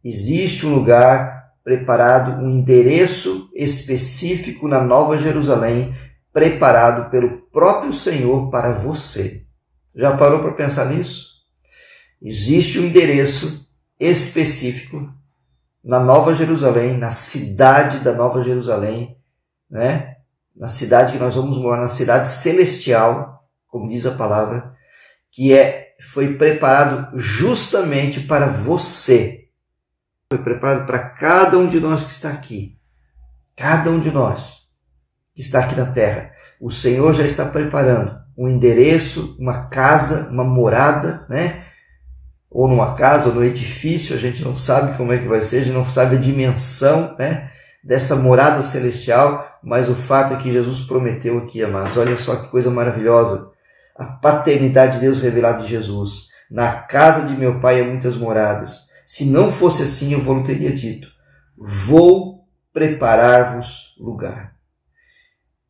Existe 0.05 0.67
um 0.67 0.75
lugar 0.75 1.45
preparado 1.65 2.43
um 2.43 2.51
endereço 2.51 3.49
específico 3.55 4.69
na 4.69 4.83
Nova 4.83 5.17
Jerusalém, 5.17 5.97
preparado 6.31 7.11
pelo 7.11 7.39
próprio 7.51 7.93
Senhor 7.95 8.51
para 8.51 8.71
você. 8.73 9.44
Já 9.95 10.17
parou 10.17 10.41
para 10.41 10.53
pensar 10.53 10.87
nisso? 10.87 11.35
Existe 12.21 12.79
um 12.79 12.85
endereço 12.85 13.69
específico 13.99 15.13
na 15.83 16.01
Nova 16.01 16.35
Jerusalém, 16.35 16.97
na 16.97 17.13
cidade 17.13 17.99
da 17.99 18.13
Nova 18.13 18.43
Jerusalém, 18.43 19.17
né? 19.71 20.17
Na 20.57 20.69
cidade 20.69 21.13
que 21.13 21.19
nós 21.19 21.35
vamos 21.35 21.59
morar, 21.59 21.81
na 21.81 21.89
cidade 21.89 22.27
celestial, 22.27 23.47
como 23.67 23.89
diz 23.89 24.07
a 24.07 24.13
palavra, 24.13 24.75
que 25.31 25.53
é 25.53 25.95
foi 26.01 26.37
preparado 26.37 27.19
justamente 27.19 28.21
para 28.21 28.47
você 28.47 29.45
foi 30.35 30.43
preparado 30.43 30.87
para 30.87 30.99
cada 30.99 31.59
um 31.59 31.69
de 31.69 31.79
nós 31.79 32.03
que 32.03 32.11
está 32.11 32.31
aqui. 32.31 32.77
Cada 33.57 33.91
um 33.91 34.01
de 34.01 34.11
nós 34.11 34.75
que 35.35 35.41
está 35.41 35.61
aqui 35.61 35.77
na 35.77 35.87
terra. 35.87 36.33
O 36.61 36.71
Senhor 36.71 37.13
já 37.13 37.25
está 37.25 37.45
preparando 37.45 38.24
um 38.37 38.49
endereço, 38.49 39.37
uma 39.39 39.67
casa, 39.67 40.31
uma 40.31 40.45
morada, 40.45 41.25
né? 41.29 41.65
Ou 42.51 42.69
numa 42.69 42.95
casa, 42.95 43.29
ou 43.29 43.35
no 43.35 43.45
edifício, 43.45 44.15
a 44.15 44.19
gente 44.19 44.43
não 44.43 44.57
sabe 44.57 44.97
como 44.97 45.13
é 45.13 45.19
que 45.19 45.27
vai 45.27 45.41
ser, 45.41 45.59
a 45.59 45.65
gente 45.65 45.75
não 45.75 45.85
sabe 45.85 46.17
a 46.17 46.21
dimensão, 46.21 47.17
né? 47.19 47.51
Dessa 47.83 48.17
morada 48.17 48.63
celestial, 48.63 49.59
mas 49.63 49.89
o 49.89 49.95
fato 49.95 50.35
é 50.35 50.37
que 50.37 50.51
Jesus 50.51 50.81
prometeu 50.81 51.39
aqui, 51.39 51.63
amados. 51.63 51.97
Olha 51.97 52.17
só 52.17 52.37
que 52.37 52.49
coisa 52.49 52.71
maravilhosa. 52.71 53.51
A 53.97 54.07
paternidade 54.07 54.95
de 54.95 55.01
Deus 55.01 55.21
revelada 55.21 55.63
em 55.63 55.67
Jesus. 55.67 56.31
Na 56.51 56.73
casa 56.73 57.27
de 57.27 57.37
meu 57.37 57.61
pai 57.61 57.81
há 57.81 57.85
muitas 57.85 58.17
moradas. 58.17 58.91
Se 59.05 59.27
não 59.27 59.51
fosse 59.51 59.83
assim, 59.83 60.13
eu 60.13 60.21
vou 60.21 60.43
teria 60.43 60.73
dito: 60.73 61.09
Vou 61.57 62.47
preparar-vos 62.73 63.95
lugar. 63.99 64.54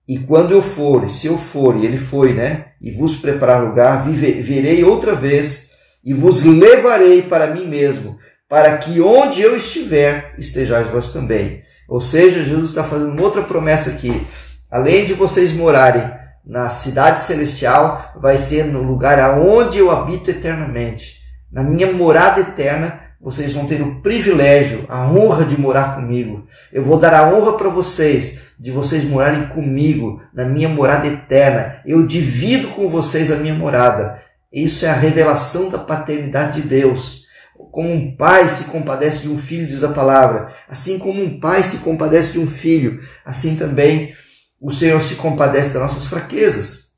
E 0.06 0.18
quando 0.18 0.52
eu 0.52 0.60
for, 0.60 1.08
se 1.08 1.26
eu 1.26 1.38
for, 1.38 1.76
e 1.76 1.86
ele 1.86 1.96
foi, 1.96 2.34
né? 2.34 2.66
E 2.80 2.90
vos 2.90 3.16
preparar 3.16 3.64
lugar, 3.64 4.06
virei 4.06 4.84
outra 4.84 5.14
vez 5.14 5.70
e 6.04 6.12
vos 6.12 6.44
levarei 6.44 7.22
para 7.22 7.46
mim 7.46 7.66
mesmo, 7.66 8.18
para 8.48 8.76
que 8.76 9.00
onde 9.00 9.40
eu 9.40 9.56
estiver, 9.56 10.34
estejais 10.36 10.88
vós 10.88 11.12
também. 11.12 11.62
Ou 11.88 12.00
seja, 12.00 12.44
Jesus 12.44 12.70
está 12.70 12.84
fazendo 12.84 13.22
outra 13.22 13.42
promessa 13.42 13.90
aqui. 13.90 14.26
Além 14.70 15.06
de 15.06 15.14
vocês 15.14 15.52
morarem 15.52 16.04
na 16.44 16.68
cidade 16.68 17.20
celestial, 17.20 18.12
vai 18.20 18.36
ser 18.36 18.64
no 18.64 18.82
lugar 18.82 19.18
aonde 19.18 19.78
eu 19.78 19.90
habito 19.90 20.30
eternamente, 20.30 21.20
na 21.50 21.62
minha 21.62 21.90
morada 21.90 22.40
eterna, 22.40 23.00
vocês 23.20 23.52
vão 23.52 23.64
ter 23.64 23.80
o 23.80 24.02
privilégio, 24.02 24.84
a 24.86 25.06
honra 25.06 25.46
de 25.46 25.58
morar 25.58 25.94
comigo. 25.94 26.44
Eu 26.70 26.82
vou 26.82 26.98
dar 26.98 27.14
a 27.14 27.32
honra 27.32 27.56
para 27.56 27.70
vocês 27.70 28.42
de 28.58 28.70
vocês 28.70 29.04
morarem 29.04 29.48
comigo 29.48 30.22
na 30.32 30.44
minha 30.44 30.68
morada 30.68 31.06
eterna. 31.06 31.80
Eu 31.84 32.06
divido 32.06 32.68
com 32.68 32.88
vocês 32.88 33.30
a 33.30 33.36
minha 33.36 33.54
morada. 33.54 34.22
Isso 34.52 34.84
é 34.86 34.88
a 34.88 34.94
revelação 34.94 35.70
da 35.70 35.78
paternidade 35.78 36.62
de 36.62 36.68
Deus. 36.68 37.24
Como 37.70 37.92
um 37.92 38.16
pai 38.16 38.48
se 38.48 38.70
compadece 38.70 39.22
de 39.22 39.28
um 39.28 39.38
filho, 39.38 39.66
diz 39.66 39.82
a 39.82 39.92
palavra, 39.92 40.52
assim 40.68 40.98
como 40.98 41.22
um 41.22 41.40
pai 41.40 41.62
se 41.62 41.78
compadece 41.78 42.32
de 42.32 42.38
um 42.38 42.46
filho, 42.46 43.02
assim 43.24 43.56
também 43.56 44.14
o 44.60 44.70
Senhor 44.70 45.00
se 45.00 45.16
compadece 45.16 45.72
das 45.72 45.82
nossas 45.82 46.06
fraquezas. 46.06 46.94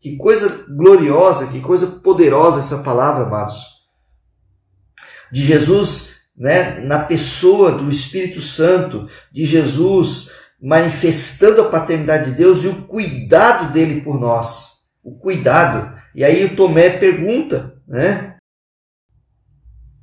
Que 0.00 0.16
coisa 0.16 0.66
gloriosa, 0.68 1.46
que 1.46 1.60
coisa 1.60 1.86
poderosa 2.00 2.60
essa 2.60 2.82
palavra, 2.82 3.24
amados 3.24 3.76
de 5.30 5.44
Jesus, 5.44 6.16
né, 6.36 6.80
na 6.80 7.00
pessoa 7.00 7.72
do 7.72 7.88
Espírito 7.88 8.40
Santo, 8.40 9.08
de 9.32 9.44
Jesus 9.44 10.30
manifestando 10.62 11.62
a 11.62 11.68
paternidade 11.68 12.30
de 12.30 12.36
Deus 12.36 12.64
e 12.64 12.68
o 12.68 12.82
cuidado 12.82 13.72
dele 13.72 14.00
por 14.00 14.18
nós. 14.18 14.86
O 15.02 15.16
cuidado. 15.18 15.94
E 16.14 16.24
aí 16.24 16.44
o 16.44 16.56
Tomé 16.56 16.90
pergunta, 16.90 17.74
né? 17.86 18.36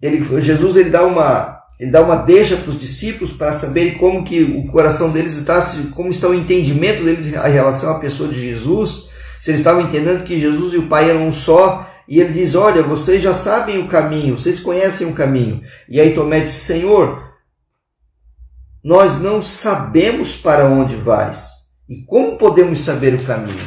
Ele, 0.01 0.41
Jesus 0.41 0.75
ele 0.75 0.89
dá 0.89 1.05
uma 1.05 1.61
ele 1.79 1.91
dá 1.91 2.01
uma 2.01 2.15
deixa 2.15 2.55
para 2.55 2.69
os 2.69 2.79
discípulos 2.79 3.31
para 3.31 3.51
saberem 3.51 3.95
como 3.95 4.23
que 4.23 4.43
o 4.43 4.67
coração 4.67 5.11
deles 5.11 5.37
está, 5.37 5.59
como 5.93 6.09
está 6.09 6.29
o 6.29 6.33
entendimento 6.33 7.03
deles 7.03 7.27
em 7.27 7.31
relação 7.31 7.95
à 7.95 7.99
pessoa 7.99 8.29
de 8.29 8.39
Jesus, 8.39 9.09
se 9.39 9.51
eles 9.51 9.59
estavam 9.59 9.81
entendendo 9.81 10.23
que 10.23 10.39
Jesus 10.39 10.73
e 10.73 10.77
o 10.77 10.87
Pai 10.87 11.09
eram 11.09 11.27
um 11.27 11.33
só 11.33 11.89
e 12.07 12.19
ele 12.19 12.31
diz: 12.31 12.55
Olha, 12.55 12.83
vocês 12.83 13.21
já 13.21 13.33
sabem 13.33 13.79
o 13.79 13.87
caminho, 13.87 14.37
vocês 14.37 14.59
conhecem 14.59 15.07
o 15.07 15.13
caminho. 15.13 15.61
E 15.89 15.99
aí 15.99 16.13
Tomé 16.13 16.41
diz: 16.41 16.51
Senhor, 16.51 17.32
nós 18.83 19.21
não 19.21 19.41
sabemos 19.41 20.35
para 20.35 20.67
onde 20.67 20.95
vais. 20.95 21.71
E 21.87 22.03
como 22.03 22.37
podemos 22.37 22.79
saber 22.79 23.13
o 23.13 23.23
caminho? 23.23 23.57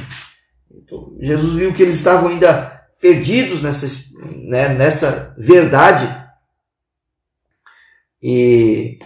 Então, 0.70 1.16
Jesus 1.20 1.54
viu 1.54 1.72
que 1.72 1.82
eles 1.82 1.96
estavam 1.96 2.28
ainda 2.28 2.86
perdidos 3.00 3.62
nessa, 3.62 3.86
né, 4.42 4.74
nessa 4.74 5.34
verdade. 5.38 6.06
E, 8.22 8.98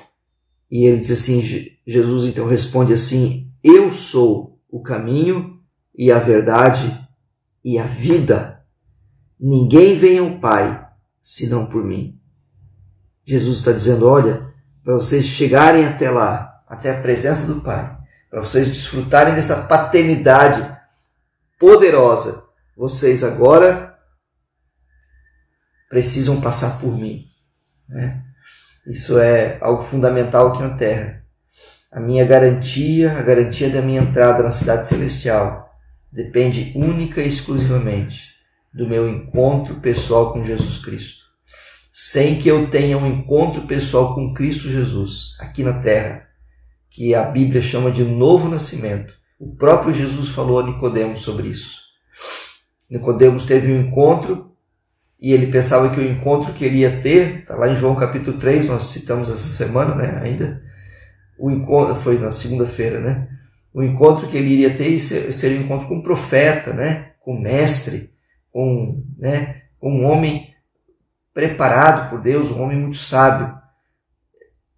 e 0.71 0.87
ele 0.87 0.99
diz 0.99 1.11
assim: 1.11 1.41
Jesus 1.87 2.27
então 2.27 2.47
responde 2.47 2.93
assim: 2.93 3.53
Eu 3.63 3.93
sou 3.93 4.61
o 4.69 4.83
caminho 4.83 5.61
e 5.97 6.11
a 6.11 6.19
verdade 6.19 7.09
e 7.65 7.79
a 7.79 7.85
vida. 7.85 8.65
Ninguém 9.39 9.99
vem 9.99 10.19
ao 10.19 10.39
Pai 10.39 10.89
senão 11.21 11.67
por 11.67 11.85
mim. 11.85 12.19
Jesus 13.25 13.59
está 13.59 13.73
dizendo: 13.73 14.07
olha, 14.07 14.50
para 14.91 14.97
vocês 14.97 15.25
chegarem 15.25 15.87
até 15.87 16.11
lá, 16.11 16.65
até 16.67 16.91
a 16.91 17.01
presença 17.01 17.47
do 17.47 17.61
Pai, 17.61 17.97
para 18.29 18.41
vocês 18.41 18.67
desfrutarem 18.67 19.37
dessa 19.37 19.69
paternidade 19.69 20.69
poderosa, 21.61 22.43
vocês 22.77 23.23
agora 23.23 23.97
precisam 25.89 26.41
passar 26.41 26.81
por 26.81 26.99
mim. 26.99 27.29
Né? 27.89 28.21
Isso 28.85 29.17
é 29.21 29.59
algo 29.61 29.81
fundamental 29.81 30.49
aqui 30.49 30.61
na 30.61 30.77
Terra. 30.77 31.23
A 31.93 32.01
minha 32.01 32.25
garantia, 32.25 33.17
a 33.17 33.23
garantia 33.23 33.71
da 33.71 33.81
minha 33.81 34.03
entrada 34.03 34.43
na 34.43 34.51
cidade 34.51 34.89
celestial, 34.89 35.73
depende 36.11 36.73
única 36.75 37.23
e 37.23 37.29
exclusivamente 37.29 38.35
do 38.75 38.89
meu 38.89 39.09
encontro 39.09 39.77
pessoal 39.77 40.33
com 40.33 40.43
Jesus 40.43 40.85
Cristo. 40.85 41.30
Sem 41.93 42.39
que 42.39 42.49
eu 42.49 42.69
tenha 42.71 42.97
um 42.97 43.07
encontro 43.07 43.67
pessoal 43.67 44.15
com 44.15 44.33
Cristo 44.33 44.69
Jesus 44.69 45.37
aqui 45.41 45.63
na 45.63 45.75
terra, 45.75 46.29
que 46.89 47.15
a 47.15 47.25
Bíblia 47.25 47.61
chama 47.61 47.91
de 47.91 48.05
novo 48.05 48.49
nascimento. 48.49 49.15
O 49.39 49.55
próprio 49.55 49.93
Jesus 49.93 50.29
falou 50.29 50.61
a 50.61 50.67
Nicodemos 50.67 51.21
sobre 51.21 51.49
isso. 51.49 51.81
Nicodemos 52.91 53.45
teve 53.45 53.73
um 53.73 53.81
encontro 53.81 54.53
e 55.21 55.33
ele 55.33 55.49
pensava 55.49 55.91
que 55.91 56.01
o 56.01 56.11
encontro 56.11 56.53
que 56.53 56.65
ele 56.65 56.79
ia 56.79 57.01
ter, 57.01 57.39
está 57.39 57.55
lá 57.55 57.69
em 57.71 57.77
João 57.77 57.95
capítulo 57.95 58.39
3, 58.39 58.67
nós 58.67 58.85
citamos 58.85 59.29
essa 59.29 59.49
semana, 59.49 59.95
né, 59.95 60.21
ainda. 60.23 60.63
O 61.39 61.51
encontro 61.51 61.95
foi 61.95 62.19
na 62.19 62.31
segunda-feira, 62.31 63.01
né? 63.01 63.29
O 63.73 63.83
encontro 63.83 64.29
que 64.29 64.37
ele 64.37 64.53
iria 64.53 64.71
ter 64.71 64.99
seria 64.99 65.59
um 65.59 65.63
encontro 65.63 65.89
com 65.89 65.97
um 65.97 66.03
profeta, 66.03 66.73
né, 66.73 67.13
com 67.21 67.35
o 67.35 67.41
mestre 67.41 68.11
com, 68.53 69.03
né, 69.19 69.63
com 69.79 69.91
um 69.93 70.05
homem 70.05 70.55
preparado 71.33 72.11
por 72.11 72.21
Deus, 72.21 72.51
um 72.51 72.61
homem 72.63 72.79
muito 72.79 72.97
sábio. 72.97 73.59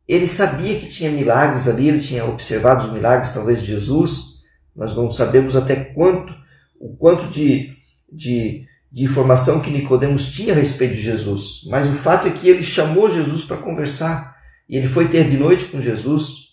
Ele 0.07 0.27
sabia 0.27 0.79
que 0.79 0.89
tinha 0.89 1.11
milagres 1.11 1.69
ali, 1.69 1.89
ele 1.89 2.01
tinha 2.01 2.25
observado 2.25 2.87
os 2.87 2.93
milagres 2.93 3.33
talvez 3.33 3.61
de 3.61 3.67
Jesus. 3.67 4.43
Nós 4.75 4.95
não 4.95 5.11
sabemos 5.11 5.57
até 5.57 5.77
quanto, 5.77 6.35
o 6.81 6.97
quanto 6.97 7.29
de, 7.29 7.75
de, 8.13 8.63
de 8.93 9.05
informação 9.05 9.61
que 9.61 9.71
Nicodemos 9.71 10.33
tinha 10.33 10.53
a 10.53 10.57
respeito 10.57 10.95
de 10.95 11.01
Jesus. 11.01 11.63
Mas 11.69 11.89
o 11.89 11.93
fato 11.93 12.29
é 12.29 12.31
que 12.31 12.49
ele 12.49 12.63
chamou 12.63 13.11
Jesus 13.11 13.45
para 13.45 13.59
conversar 13.59 14.37
e 14.69 14.77
ele 14.77 14.89
foi 14.89 15.09
ter 15.09 15.29
de 15.29 15.37
noite 15.37 15.67
com 15.67 15.81
Jesus. 15.81 16.53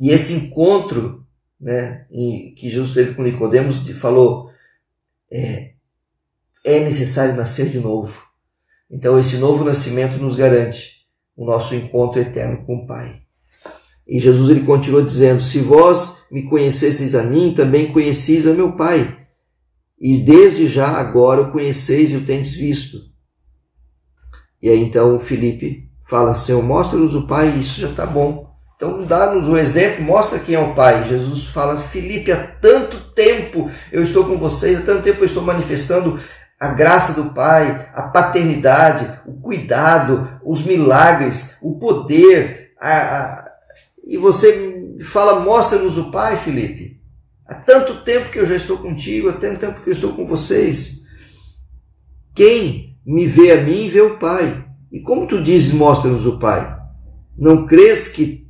E 0.00 0.10
esse 0.10 0.34
encontro, 0.34 1.26
né, 1.60 2.06
que 2.56 2.68
Jesus 2.68 2.92
teve 2.92 3.14
com 3.14 3.22
Nicodemos, 3.22 3.88
falou: 3.90 4.50
é, 5.32 5.71
é 6.64 6.80
necessário 6.80 7.34
nascer 7.36 7.68
de 7.68 7.78
novo. 7.78 8.22
Então, 8.90 9.18
esse 9.18 9.38
novo 9.38 9.64
nascimento 9.64 10.18
nos 10.18 10.36
garante 10.36 11.06
o 11.36 11.44
nosso 11.44 11.74
encontro 11.74 12.20
eterno 12.20 12.64
com 12.64 12.76
o 12.76 12.86
Pai. 12.86 13.22
E 14.06 14.18
Jesus 14.18 14.50
ele 14.50 14.66
continua 14.66 15.02
dizendo: 15.02 15.40
Se 15.40 15.60
vós 15.60 16.26
me 16.30 16.42
conhecesseis 16.42 17.14
a 17.14 17.22
mim, 17.22 17.54
também 17.54 17.92
conheceis 17.92 18.46
a 18.46 18.52
meu 18.52 18.72
Pai. 18.72 19.18
E 19.98 20.18
desde 20.18 20.66
já 20.66 20.88
agora 20.88 21.42
o 21.42 21.52
conheceis 21.52 22.12
e 22.12 22.16
o 22.16 22.24
tendes 22.24 22.54
visto. 22.54 22.98
E 24.60 24.68
aí 24.68 24.82
então 24.82 25.18
Felipe 25.18 25.88
fala: 26.06 26.34
Senhor, 26.34 26.62
mostra-nos 26.62 27.14
o 27.14 27.26
Pai, 27.26 27.50
e 27.50 27.60
isso 27.60 27.80
já 27.80 27.88
está 27.88 28.04
bom. 28.04 28.52
Então 28.76 29.04
dá-nos 29.04 29.46
um 29.46 29.56
exemplo, 29.56 30.04
mostra 30.04 30.40
quem 30.40 30.56
é 30.56 30.58
o 30.58 30.74
Pai. 30.74 31.06
Jesus 31.06 31.46
fala: 31.46 31.76
Felipe, 31.76 32.32
há 32.32 32.36
tanto 32.36 32.98
tempo 33.14 33.70
eu 33.92 34.02
estou 34.02 34.24
com 34.24 34.36
vocês, 34.36 34.78
há 34.78 34.82
tanto 34.82 35.04
tempo 35.04 35.20
eu 35.20 35.24
estou 35.24 35.42
manifestando 35.42 36.20
a 36.62 36.68
graça 36.68 37.20
do 37.20 37.30
Pai, 37.30 37.90
a 37.92 38.02
paternidade, 38.02 39.20
o 39.26 39.32
cuidado, 39.32 40.30
os 40.44 40.64
milagres, 40.64 41.58
o 41.60 41.76
poder. 41.76 42.70
A, 42.80 42.88
a... 42.88 43.52
E 44.06 44.16
você 44.16 44.96
fala, 45.02 45.40
mostra-nos 45.40 45.98
o 45.98 46.12
Pai, 46.12 46.36
Felipe. 46.36 47.00
Há 47.48 47.54
tanto 47.54 48.04
tempo 48.04 48.30
que 48.30 48.38
eu 48.38 48.46
já 48.46 48.54
estou 48.54 48.78
contigo, 48.78 49.28
há 49.28 49.32
tanto 49.32 49.58
tempo 49.58 49.80
que 49.80 49.88
eu 49.88 49.92
estou 49.92 50.12
com 50.12 50.24
vocês. 50.24 51.02
Quem 52.32 52.96
me 53.04 53.26
vê 53.26 53.50
a 53.50 53.60
mim, 53.60 53.88
vê 53.88 54.00
o 54.00 54.16
Pai. 54.16 54.64
E 54.92 55.00
como 55.00 55.26
tu 55.26 55.42
dizes, 55.42 55.72
mostra-nos 55.72 56.26
o 56.26 56.38
Pai? 56.38 56.78
Não 57.36 57.66
crês 57.66 58.06
que 58.06 58.48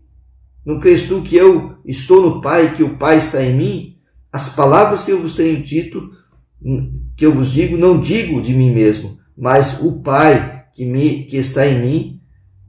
não 0.67 0.79
crês 0.79 1.09
tu 1.09 1.23
que 1.23 1.35
eu 1.35 1.79
estou 1.87 2.21
no 2.21 2.41
Pai, 2.43 2.75
que 2.75 2.83
o 2.83 2.99
Pai 2.99 3.17
está 3.17 3.43
em 3.43 3.57
mim? 3.57 3.99
As 4.31 4.51
palavras 4.51 5.03
que 5.03 5.11
eu 5.11 5.19
vos 5.19 5.35
tenho 5.35 5.63
dito 5.63 6.11
que 7.23 7.27
eu 7.27 7.31
vos 7.31 7.53
digo, 7.53 7.79
não 7.79 8.01
digo 8.01 8.43
de 8.43 8.53
mim 8.53 8.75
mesmo, 8.75 9.17
mas 9.39 9.81
o 9.81 10.03
Pai 10.03 10.65
que, 10.75 10.85
me, 10.85 11.23
que 11.23 11.37
está 11.37 11.65
em 11.65 11.81
mim 11.81 12.21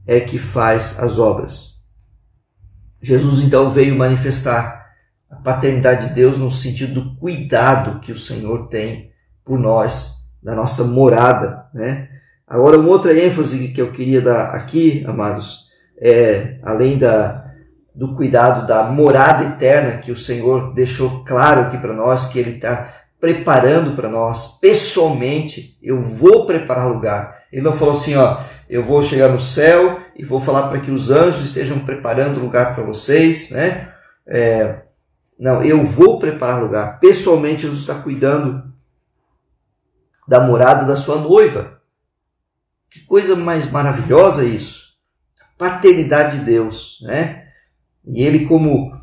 é 0.06 0.20
que 0.20 0.38
faz 0.38 1.00
as 1.00 1.18
obras. 1.18 1.88
Jesus 3.02 3.42
então 3.42 3.72
veio 3.72 3.96
manifestar 3.96 4.92
a 5.28 5.34
paternidade 5.34 6.06
de 6.06 6.14
Deus 6.14 6.36
no 6.36 6.52
sentido 6.52 6.94
do 6.94 7.16
cuidado 7.16 7.98
que 7.98 8.12
o 8.12 8.16
Senhor 8.16 8.68
tem 8.68 9.10
por 9.44 9.58
nós, 9.58 10.28
da 10.40 10.54
nossa 10.54 10.84
morada, 10.84 11.66
né? 11.74 12.08
Agora, 12.46 12.78
uma 12.78 12.90
outra 12.90 13.12
ênfase 13.12 13.72
que 13.72 13.82
eu 13.82 13.90
queria 13.90 14.20
dar 14.20 14.50
aqui, 14.50 15.04
amados, 15.04 15.64
é 16.00 16.60
além 16.62 16.96
da, 16.96 17.44
do 17.92 18.14
cuidado 18.14 18.68
da 18.68 18.84
morada 18.84 19.46
eterna 19.46 19.98
que 19.98 20.12
o 20.12 20.16
Senhor 20.16 20.72
deixou 20.74 21.24
claro 21.24 21.62
aqui 21.62 21.76
para 21.76 21.92
nós, 21.92 22.26
que 22.26 22.38
Ele 22.38 22.50
está 22.50 22.93
preparando 23.24 23.96
para 23.96 24.06
nós, 24.06 24.58
pessoalmente, 24.60 25.78
eu 25.82 26.02
vou 26.02 26.44
preparar 26.44 26.92
lugar. 26.92 27.44
Ele 27.50 27.62
não 27.62 27.72
falou 27.72 27.94
assim, 27.94 28.14
ó, 28.16 28.42
eu 28.68 28.84
vou 28.84 29.02
chegar 29.02 29.28
no 29.28 29.38
céu 29.38 29.98
e 30.14 30.22
vou 30.22 30.38
falar 30.38 30.68
para 30.68 30.78
que 30.78 30.90
os 30.90 31.10
anjos 31.10 31.40
estejam 31.40 31.78
preparando 31.86 32.38
lugar 32.38 32.74
para 32.74 32.84
vocês, 32.84 33.48
né? 33.50 33.94
É, 34.26 34.82
não, 35.38 35.62
eu 35.62 35.86
vou 35.86 36.18
preparar 36.18 36.60
lugar. 36.60 37.00
Pessoalmente, 37.00 37.62
Jesus 37.62 37.80
está 37.80 37.94
cuidando 37.94 38.62
da 40.28 40.40
morada 40.40 40.84
da 40.84 40.94
sua 40.94 41.18
noiva. 41.18 41.80
Que 42.90 43.06
coisa 43.06 43.34
mais 43.34 43.70
maravilhosa 43.70 44.44
isso. 44.44 44.98
Paternidade 45.56 46.40
de 46.40 46.44
Deus, 46.44 46.98
né? 47.00 47.48
E 48.04 48.22
ele 48.22 48.44
como 48.44 48.94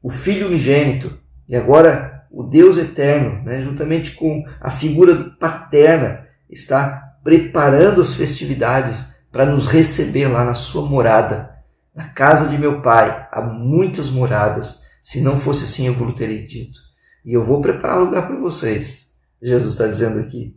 o 0.00 0.08
filho 0.08 0.46
unigênito, 0.46 1.18
e 1.48 1.56
agora 1.56 2.09
o 2.30 2.44
Deus 2.44 2.76
eterno, 2.78 3.42
né, 3.44 3.60
juntamente 3.60 4.12
com 4.12 4.44
a 4.60 4.70
figura 4.70 5.34
paterna, 5.38 6.26
está 6.48 7.16
preparando 7.24 8.00
as 8.00 8.14
festividades 8.14 9.16
para 9.32 9.46
nos 9.46 9.66
receber 9.66 10.28
lá 10.28 10.44
na 10.44 10.54
sua 10.54 10.88
morada. 10.88 11.50
Na 11.94 12.08
casa 12.08 12.48
de 12.48 12.56
meu 12.56 12.80
pai 12.80 13.28
há 13.30 13.42
muitas 13.42 14.10
moradas. 14.10 14.84
Se 15.02 15.20
não 15.20 15.36
fosse 15.36 15.64
assim, 15.64 15.86
eu 15.86 15.94
vou 15.94 16.12
teria 16.12 16.46
dito. 16.46 16.78
E 17.24 17.32
eu 17.32 17.44
vou 17.44 17.60
preparar 17.60 17.98
lugar 17.98 18.26
para 18.26 18.36
vocês. 18.36 19.12
Jesus 19.42 19.72
está 19.72 19.86
dizendo 19.86 20.20
aqui. 20.20 20.56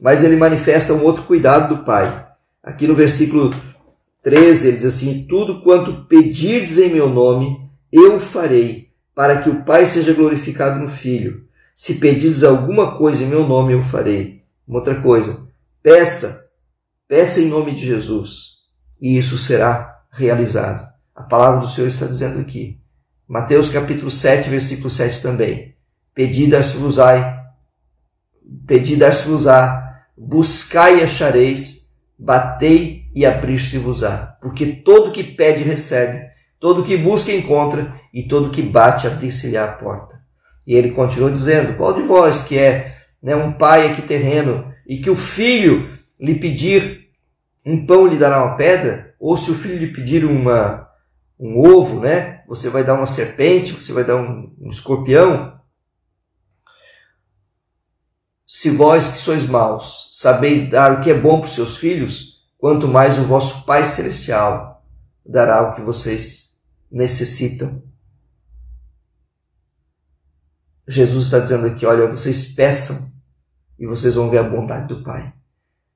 Mas 0.00 0.24
ele 0.24 0.36
manifesta 0.36 0.92
um 0.92 1.04
outro 1.04 1.22
cuidado 1.24 1.74
do 1.74 1.84
Pai. 1.84 2.26
Aqui 2.62 2.86
no 2.86 2.94
versículo 2.94 3.50
13, 4.22 4.68
ele 4.68 4.76
diz 4.78 4.86
assim: 4.86 5.26
Tudo 5.28 5.62
quanto 5.62 6.04
pedirdes 6.06 6.78
em 6.78 6.90
meu 6.90 7.08
nome, 7.08 7.70
eu 7.92 8.18
farei, 8.18 8.91
para 9.14 9.42
que 9.42 9.50
o 9.50 9.62
Pai 9.64 9.86
seja 9.86 10.12
glorificado 10.12 10.80
no 10.80 10.88
Filho. 10.88 11.46
Se 11.74 11.94
pedires 11.94 12.44
alguma 12.44 12.96
coisa 12.96 13.24
em 13.24 13.28
meu 13.28 13.46
nome, 13.46 13.72
eu 13.72 13.82
farei. 13.82 14.42
Uma 14.66 14.78
outra 14.78 15.00
coisa, 15.00 15.46
peça, 15.82 16.50
peça 17.08 17.40
em 17.40 17.48
nome 17.48 17.72
de 17.72 17.84
Jesus, 17.84 18.58
e 19.00 19.18
isso 19.18 19.36
será 19.36 20.02
realizado. 20.10 20.90
A 21.14 21.22
palavra 21.22 21.60
do 21.60 21.68
Senhor 21.68 21.88
está 21.88 22.06
dizendo 22.06 22.40
aqui. 22.40 22.80
Mateus 23.28 23.68
capítulo 23.68 24.10
7, 24.10 24.48
versículo 24.48 24.88
7 24.90 25.20
também. 25.22 25.74
Pedi, 26.14 26.46
dar-se-vos-á, 26.46 27.52
pedi, 28.66 28.96
dar-se-vos-á, 28.96 30.04
buscai 30.16 31.00
e 31.00 31.02
achareis, 31.02 31.92
batei 32.18 33.06
e 33.14 33.26
abrir-se-vos-á. 33.26 34.38
Porque 34.40 34.66
todo 34.66 35.12
que 35.12 35.24
pede, 35.24 35.64
recebe, 35.64 36.30
todo 36.62 36.84
que 36.84 36.96
busca, 36.96 37.32
encontra, 37.32 38.00
e 38.14 38.22
todo 38.22 38.50
que 38.50 38.62
bate 38.62 39.08
abrir-se-lhe 39.08 39.56
a 39.56 39.66
porta. 39.66 40.22
E 40.64 40.76
ele 40.76 40.92
continua 40.92 41.28
dizendo: 41.28 41.76
Qual 41.76 41.92
de 41.92 42.02
vós 42.02 42.44
que 42.44 42.56
é 42.56 42.98
né, 43.20 43.34
um 43.34 43.52
pai 43.52 43.90
aqui 43.90 44.00
terreno 44.00 44.72
e 44.86 44.98
que 44.98 45.10
o 45.10 45.16
filho 45.16 45.98
lhe 46.20 46.36
pedir 46.36 47.10
um 47.66 47.84
pão 47.84 48.06
lhe 48.06 48.16
dará 48.16 48.44
uma 48.44 48.54
pedra? 48.54 49.12
Ou 49.18 49.36
se 49.36 49.50
o 49.50 49.54
filho 49.54 49.76
lhe 49.76 49.88
pedir 49.88 50.24
uma, 50.24 50.88
um 51.38 51.58
ovo, 51.58 52.00
né, 52.00 52.44
você 52.46 52.70
vai 52.70 52.84
dar 52.84 52.94
uma 52.94 53.06
serpente, 53.08 53.72
você 53.72 53.92
vai 53.92 54.04
dar 54.04 54.16
um, 54.16 54.54
um 54.60 54.68
escorpião? 54.68 55.60
Se 58.46 58.70
vós 58.70 59.08
que 59.08 59.16
sois 59.16 59.48
maus 59.48 60.10
sabeis 60.12 60.70
dar 60.70 60.92
o 60.92 61.00
que 61.00 61.10
é 61.10 61.14
bom 61.14 61.40
para 61.40 61.48
os 61.48 61.54
seus 61.56 61.76
filhos, 61.76 62.44
quanto 62.56 62.86
mais 62.86 63.18
o 63.18 63.24
vosso 63.24 63.64
Pai 63.66 63.84
Celestial 63.84 64.84
dará 65.26 65.62
o 65.62 65.74
que 65.74 65.80
vocês 65.80 66.51
necessitam. 66.92 67.82
Jesus 70.86 71.24
está 71.24 71.38
dizendo 71.38 71.66
aqui: 71.66 71.86
olha, 71.86 72.06
vocês 72.06 72.52
peçam 72.52 73.10
e 73.78 73.86
vocês 73.86 74.14
vão 74.14 74.28
ver 74.28 74.38
a 74.38 74.42
bondade 74.42 74.88
do 74.88 75.02
Pai. 75.02 75.32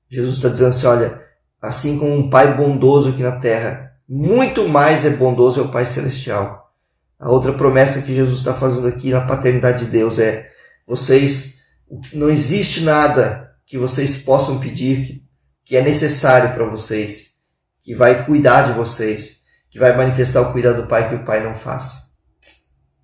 Jesus 0.09 0.37
está 0.37 0.49
dizendo 0.49 0.69
assim: 0.69 0.87
olha, 0.87 1.23
assim 1.61 1.99
como 1.99 2.15
um 2.15 2.31
Pai 2.31 2.57
bondoso 2.57 3.11
aqui 3.11 3.23
na 3.23 3.39
terra, 3.39 3.93
muito 4.09 4.69
mais 4.69 5.05
é 5.05 5.11
bondoso 5.11 5.61
é 5.61 5.65
o 5.65 5.71
Pai 5.71 5.85
Celestial. 5.85 6.73
A 7.19 7.31
outra 7.31 7.53
promessa 7.53 8.03
que 8.03 8.15
Jesus 8.15 8.39
está 8.39 8.55
fazendo 8.55 8.87
aqui 8.89 9.11
na 9.11 9.27
paternidade 9.27 9.85
de 9.85 9.91
Deus 9.91 10.19
é: 10.19 10.51
vocês, 10.87 11.67
não 12.13 12.31
existe 12.31 12.83
nada 12.83 13.53
que 13.67 13.77
vocês 13.77 14.23
possam 14.23 14.61
pedir 14.61 15.05
que, 15.05 15.27
que 15.65 15.77
é 15.77 15.83
necessário 15.83 16.55
para 16.55 16.65
vocês, 16.65 17.41
que 17.83 17.95
vai 17.95 18.25
cuidar 18.25 18.69
de 18.69 18.73
vocês, 18.75 19.46
que 19.77 19.81
vai 19.81 19.95
manifestar 19.95 20.41
o 20.41 20.53
cuidado 20.53 20.81
do 20.81 20.89
Pai 20.89 21.07
que 21.07 21.17
o 21.17 21.23
Pai 21.23 21.45
não 21.45 21.55
faz. 21.55 22.17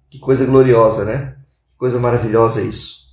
Que 0.09 0.19
coisa 0.19 0.47
gloriosa, 0.47 1.05
né? 1.05 1.37
Coisa 1.77 2.01
maravilhosa 2.01 2.63
isso. 2.63 3.13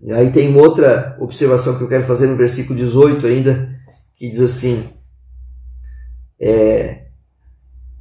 E 0.00 0.10
aí 0.10 0.32
tem 0.32 0.56
outra 0.56 1.14
observação 1.20 1.76
que 1.76 1.84
eu 1.84 1.88
quero 1.88 2.04
fazer 2.04 2.28
no 2.28 2.36
versículo 2.36 2.78
18 2.78 3.26
ainda, 3.26 3.78
que 4.16 4.30
diz 4.30 4.40
assim. 4.40 4.90
É, 6.40 7.08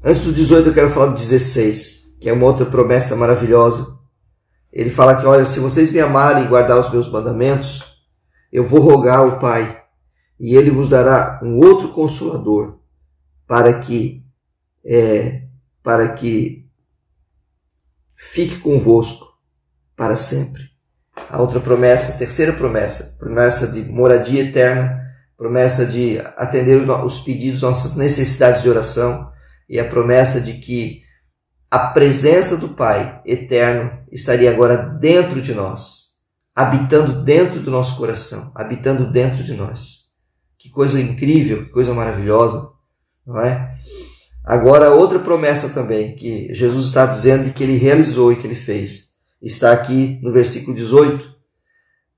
antes 0.01 0.23
do 0.23 0.31
18 0.31 0.69
eu 0.69 0.73
quero 0.73 0.89
falar 0.89 1.07
do 1.07 1.15
16, 1.15 2.15
que 2.21 2.29
é 2.29 2.33
uma 2.33 2.45
outra 2.45 2.65
promessa 2.65 3.17
maravilhosa. 3.17 3.99
Ele 4.71 4.89
fala 4.89 5.19
que, 5.19 5.25
olha, 5.25 5.43
se 5.43 5.59
vocês 5.59 5.91
me 5.91 5.99
amarem 5.99 6.45
e 6.45 6.47
guardar 6.47 6.79
os 6.79 6.89
meus 6.89 7.11
mandamentos, 7.11 7.83
eu 8.53 8.63
vou 8.63 8.79
rogar 8.79 9.17
ao 9.17 9.37
Pai, 9.37 9.83
e 10.39 10.55
ele 10.55 10.71
vos 10.71 10.87
dará 10.87 11.41
um 11.43 11.57
outro 11.57 11.89
consolador, 11.89 12.79
para 13.51 13.79
que, 13.79 14.25
é, 14.85 15.41
para 15.83 16.13
que 16.13 16.65
fique 18.15 18.59
convosco 18.59 19.25
para 19.93 20.15
sempre. 20.15 20.69
A 21.29 21.37
outra 21.37 21.59
promessa, 21.59 22.13
a 22.13 22.17
terceira 22.17 22.53
promessa, 22.53 23.17
promessa 23.19 23.67
de 23.73 23.81
moradia 23.91 24.43
eterna, 24.43 25.01
promessa 25.35 25.85
de 25.85 26.17
atender 26.37 26.77
os 26.89 27.19
pedidos, 27.19 27.61
nossas 27.61 27.97
necessidades 27.97 28.61
de 28.61 28.69
oração 28.69 29.29
e 29.67 29.77
a 29.81 29.89
promessa 29.89 30.39
de 30.39 30.53
que 30.53 31.01
a 31.69 31.87
presença 31.87 32.55
do 32.55 32.69
Pai 32.69 33.21
eterno 33.25 33.91
estaria 34.13 34.49
agora 34.49 34.77
dentro 34.77 35.41
de 35.41 35.53
nós, 35.53 36.21
habitando 36.55 37.21
dentro 37.21 37.59
do 37.59 37.69
nosso 37.69 37.97
coração, 37.97 38.53
habitando 38.55 39.11
dentro 39.11 39.43
de 39.43 39.53
nós. 39.53 40.13
Que 40.57 40.69
coisa 40.69 41.01
incrível, 41.01 41.65
que 41.65 41.71
coisa 41.71 41.93
maravilhosa, 41.93 42.70
não 43.25 43.39
é? 43.39 43.77
Agora, 44.43 44.93
outra 44.93 45.19
promessa 45.19 45.69
também 45.69 46.15
que 46.15 46.53
Jesus 46.53 46.87
está 46.87 47.05
dizendo 47.05 47.47
e 47.47 47.51
que 47.51 47.63
ele 47.63 47.77
realizou 47.77 48.31
e 48.31 48.35
que 48.35 48.47
ele 48.47 48.55
fez, 48.55 49.11
está 49.41 49.71
aqui 49.71 50.19
no 50.21 50.31
versículo 50.31 50.75
18: 50.75 51.35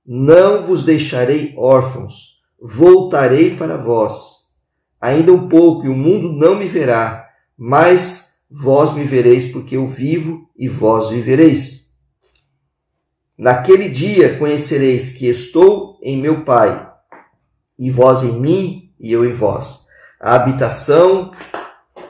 Não 0.05 0.63
vos 0.63 0.85
deixarei 0.85 1.53
órfãos, 1.57 2.41
voltarei 2.61 3.55
para 3.55 3.77
vós. 3.77 4.43
Ainda 5.01 5.33
um 5.33 5.49
pouco 5.49 5.85
e 5.85 5.89
o 5.89 5.95
mundo 5.95 6.31
não 6.31 6.55
me 6.55 6.65
verá, 6.65 7.29
mas 7.57 8.35
vós 8.49 8.93
me 8.93 9.03
vereis, 9.03 9.51
porque 9.51 9.75
eu 9.75 9.85
vivo 9.87 10.49
e 10.57 10.69
vós 10.69 11.09
vivereis. 11.09 11.91
Naquele 13.37 13.89
dia 13.89 14.37
conhecereis 14.37 15.17
que 15.17 15.27
estou 15.27 15.99
em 16.01 16.21
meu 16.21 16.45
Pai, 16.45 16.89
e 17.77 17.91
vós 17.91 18.23
em 18.23 18.39
mim 18.39 18.93
e 18.97 19.11
eu 19.11 19.25
em 19.25 19.33
vós. 19.33 19.82
A 20.23 20.36
habitação 20.36 21.31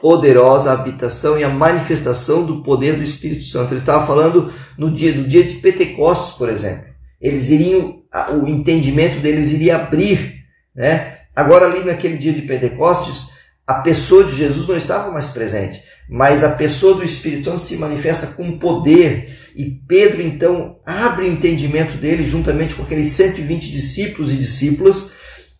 poderosa, 0.00 0.70
a 0.70 0.74
habitação 0.74 1.38
e 1.38 1.42
a 1.42 1.48
manifestação 1.48 2.44
do 2.44 2.62
poder 2.62 2.96
do 2.96 3.02
Espírito 3.02 3.42
Santo. 3.44 3.72
Ele 3.72 3.80
estava 3.80 4.06
falando 4.06 4.52
no 4.78 4.90
dia 4.90 5.12
do 5.12 5.24
dia 5.26 5.42
de 5.42 5.54
Pentecostes, 5.54 6.36
por 6.36 6.48
exemplo. 6.48 6.84
Eles 7.20 7.50
iriam, 7.50 8.02
o 8.42 8.46
entendimento 8.46 9.18
deles 9.20 9.50
iria 9.52 9.76
abrir, 9.76 10.44
né? 10.76 11.18
Agora 11.34 11.66
ali 11.66 11.82
naquele 11.84 12.16
dia 12.16 12.32
de 12.32 12.42
Pentecostes, 12.42 13.30
a 13.66 13.74
pessoa 13.80 14.24
de 14.24 14.36
Jesus 14.36 14.68
não 14.68 14.76
estava 14.76 15.10
mais 15.10 15.28
presente, 15.28 15.82
mas 16.08 16.44
a 16.44 16.50
pessoa 16.50 16.96
do 16.96 17.04
Espírito 17.04 17.46
Santo 17.46 17.60
se 17.60 17.78
manifesta 17.78 18.28
com 18.28 18.58
poder. 18.58 19.26
E 19.56 19.80
Pedro 19.88 20.20
então 20.20 20.76
abre 20.84 21.24
o 21.24 21.32
entendimento 21.32 21.96
dele 21.96 22.24
juntamente 22.24 22.74
com 22.74 22.82
aqueles 22.82 23.08
120 23.08 23.72
discípulos 23.72 24.30
e 24.30 24.36
discípulas 24.36 25.12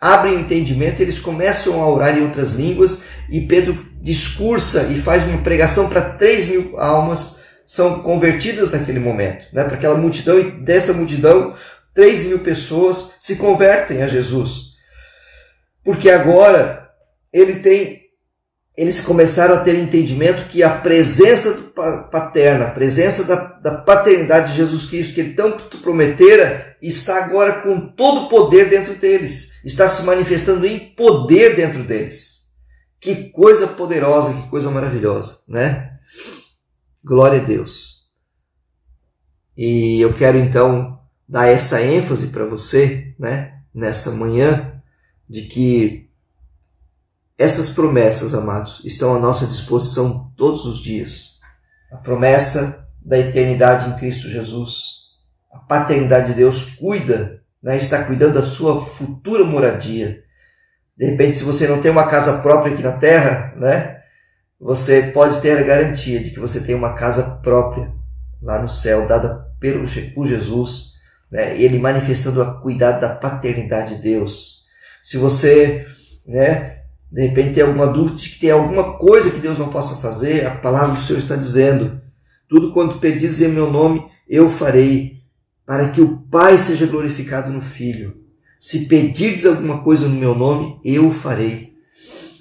abrem 0.05 0.37
o 0.37 0.41
entendimento, 0.41 1.01
eles 1.01 1.19
começam 1.19 1.83
a 1.83 1.91
orar 1.91 2.19
em 2.19 2.23
outras 2.23 2.53
línguas 2.53 3.05
e 3.31 3.41
Pedro 3.41 3.75
discursa 4.03 4.83
e 4.91 5.01
faz 5.01 5.25
uma 5.25 5.39
pregação 5.39 5.89
para 5.89 6.03
3 6.03 6.49
mil 6.49 6.79
almas 6.79 7.41
são 7.65 8.03
convertidas 8.03 8.71
naquele 8.73 8.99
momento, 8.99 9.47
né? 9.51 9.65
para 9.65 9.77
aquela 9.77 9.97
multidão 9.97 10.39
e 10.39 10.51
dessa 10.51 10.93
multidão 10.93 11.57
3 11.95 12.27
mil 12.27 12.41
pessoas 12.41 13.15
se 13.19 13.37
convertem 13.37 14.03
a 14.03 14.07
Jesus. 14.07 14.75
Porque 15.83 16.11
agora 16.11 16.91
ele 17.33 17.61
tem 17.61 18.05
eles 18.77 19.01
começaram 19.01 19.55
a 19.55 19.61
ter 19.61 19.77
entendimento 19.77 20.49
que 20.49 20.63
a 20.63 20.69
presença 20.69 21.73
paterna, 22.11 22.67
a 22.67 22.71
presença 22.71 23.25
da, 23.25 23.37
da 23.37 23.71
paternidade 23.79 24.51
de 24.51 24.57
Jesus 24.57 24.87
Cristo, 24.87 25.15
que 25.15 25.21
ele 25.21 25.35
tanto 25.35 25.79
prometera, 25.79 26.74
está 26.89 27.25
agora 27.25 27.63
com 27.63 27.89
todo 27.89 28.27
o 28.27 28.29
poder 28.29 28.69
dentro 28.69 28.95
deles, 28.95 29.65
está 29.65 29.89
se 29.89 30.05
manifestando 30.05 30.67
em 30.67 30.79
poder 30.95 31.57
dentro 31.57 31.83
deles. 31.85 32.51
Que 33.01 33.31
coisa 33.31 33.67
poderosa, 33.67 34.35
que 34.35 34.49
coisa 34.49 34.71
maravilhosa, 34.71 35.41
né? 35.49 35.99
Glória 37.05 37.41
a 37.41 37.45
Deus. 37.45 38.05
E 39.57 40.01
eu 40.01 40.13
quero 40.15 40.39
então 40.39 41.01
dar 41.29 41.47
essa 41.47 41.81
ênfase 41.83 42.29
para 42.29 42.45
você, 42.45 43.15
né, 43.19 43.61
nessa 43.75 44.13
manhã, 44.13 44.83
de 45.29 45.43
que 45.43 46.11
essas 47.37 47.71
promessas, 47.71 48.35
amados, 48.35 48.83
estão 48.85 49.15
à 49.15 49.19
nossa 49.19 49.47
disposição 49.47 50.33
todos 50.37 50.65
os 50.67 50.79
dias. 50.81 51.41
A 51.91 51.97
promessa 51.97 52.89
da 53.05 53.19
eternidade 53.19 53.91
em 53.91 53.97
Cristo 53.97 54.29
Jesus. 54.29 55.04
A 55.55 55.59
paternidade 55.59 56.29
de 56.29 56.35
Deus 56.35 56.75
cuida, 56.75 57.41
né, 57.63 57.77
está 57.77 58.05
cuidando 58.05 58.35
da 58.35 58.43
sua 58.43 58.85
futura 58.85 59.45
moradia. 59.45 60.23
De 60.97 61.07
repente, 61.07 61.39
se 61.39 61.45
você 61.45 61.67
não 61.67 61.81
tem 61.81 61.91
uma 61.91 62.09
casa 62.09 62.43
própria 62.43 62.75
aqui 62.75 62.83
na 62.83 62.93
terra, 62.93 63.55
né, 63.57 64.01
você 64.61 65.05
pode 65.13 65.41
ter 65.41 65.57
a 65.57 65.63
garantia 65.63 66.21
de 66.21 66.31
que 66.31 66.41
você 66.41 66.61
tem 66.61 66.75
uma 66.75 66.93
casa 66.95 67.41
própria 67.43 67.93
lá 68.43 68.61
no 68.61 68.69
céu, 68.69 69.07
dada 69.07 69.49
pelo, 69.59 69.85
por 70.15 70.27
Jesus, 70.27 70.95
né, 71.31 71.59
ele 71.59 71.79
manifestando 71.79 72.43
a 72.43 72.61
cuidado 72.61 73.01
da 73.01 73.15
paternidade 73.15 73.97
de 73.97 74.03
Deus. 74.03 74.65
Se 75.03 75.17
você 75.17 75.87
né, 76.27 76.79
de 77.11 77.27
repente 77.29 77.55
tem 77.55 77.63
alguma 77.63 77.87
dúvida 77.87 78.17
de 78.17 78.31
que 78.31 78.41
tem 78.41 78.51
alguma 78.51 78.95
coisa 78.95 79.31
que 79.31 79.39
Deus 79.39 79.59
não 79.59 79.69
possa 79.69 80.01
fazer, 80.01 80.47
a 80.47 80.57
palavra 80.57 80.95
do 80.95 81.01
Senhor 81.01 81.19
está 81.19 81.37
dizendo: 81.37 82.01
tudo 82.49 82.73
quanto 82.73 82.99
pedis 82.99 83.41
em 83.41 83.49
meu 83.49 83.71
nome, 83.71 84.05
eu 84.29 84.49
farei, 84.49 85.23
para 85.67 85.89
que 85.89 86.01
o 86.01 86.19
Pai 86.31 86.59
seja 86.59 86.87
glorificado 86.87 87.51
no 87.51 87.61
Filho. 87.61 88.23
Se 88.59 88.87
pedirdes 88.87 89.47
alguma 89.47 89.83
coisa 89.83 90.09
no 90.09 90.17
meu 90.17 90.35
nome, 90.35 90.81
eu 90.85 91.11
farei. 91.11 91.75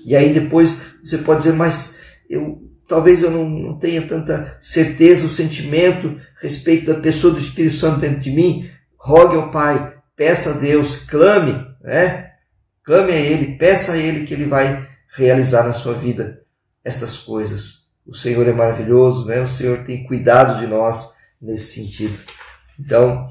E 0.06 0.16
aí 0.16 0.34
depois 0.34 0.82
você 1.04 1.20
pode 1.20 1.44
dizer, 1.44 1.54
mas 1.54 2.02
eu 2.30 2.62
talvez 2.88 3.24
eu 3.24 3.32
não, 3.32 3.50
não 3.50 3.80
tenha 3.80 4.08
tanta 4.08 4.56
certeza, 4.60 5.26
o 5.26 5.30
sentimento 5.30 6.20
a 6.38 6.42
respeito 6.42 6.94
da 6.94 7.00
pessoa 7.00 7.34
do 7.34 7.40
Espírito 7.40 7.76
Santo 7.76 8.00
dentro 8.00 8.20
de 8.20 8.32
mim. 8.32 8.70
Rogue 8.98 9.36
ao 9.36 9.52
Pai, 9.52 9.96
peça 10.16 10.52
a 10.52 10.58
Deus, 10.60 10.98
clame, 10.98 11.54
né? 11.82 12.32
Clame 12.84 13.12
a 13.12 13.16
Ele, 13.16 13.58
peça 13.58 13.94
a 13.94 13.98
Ele 13.98 14.26
que 14.26 14.34
Ele 14.34 14.46
vai 14.46 14.88
realizar 15.16 15.64
na 15.64 15.74
sua 15.74 15.94
vida 15.94 16.42
estas 16.84 17.18
coisas. 17.18 17.92
O 18.06 18.14
Senhor 18.14 18.48
é 18.48 18.54
maravilhoso, 18.54 19.28
né? 19.28 19.42
O 19.42 19.48
Senhor 19.48 19.80
tem 19.80 20.04
cuidado 20.04 20.60
de 20.60 20.68
nós 20.68 21.14
nesse 21.42 21.82
sentido. 21.82 22.20
Então, 22.84 23.30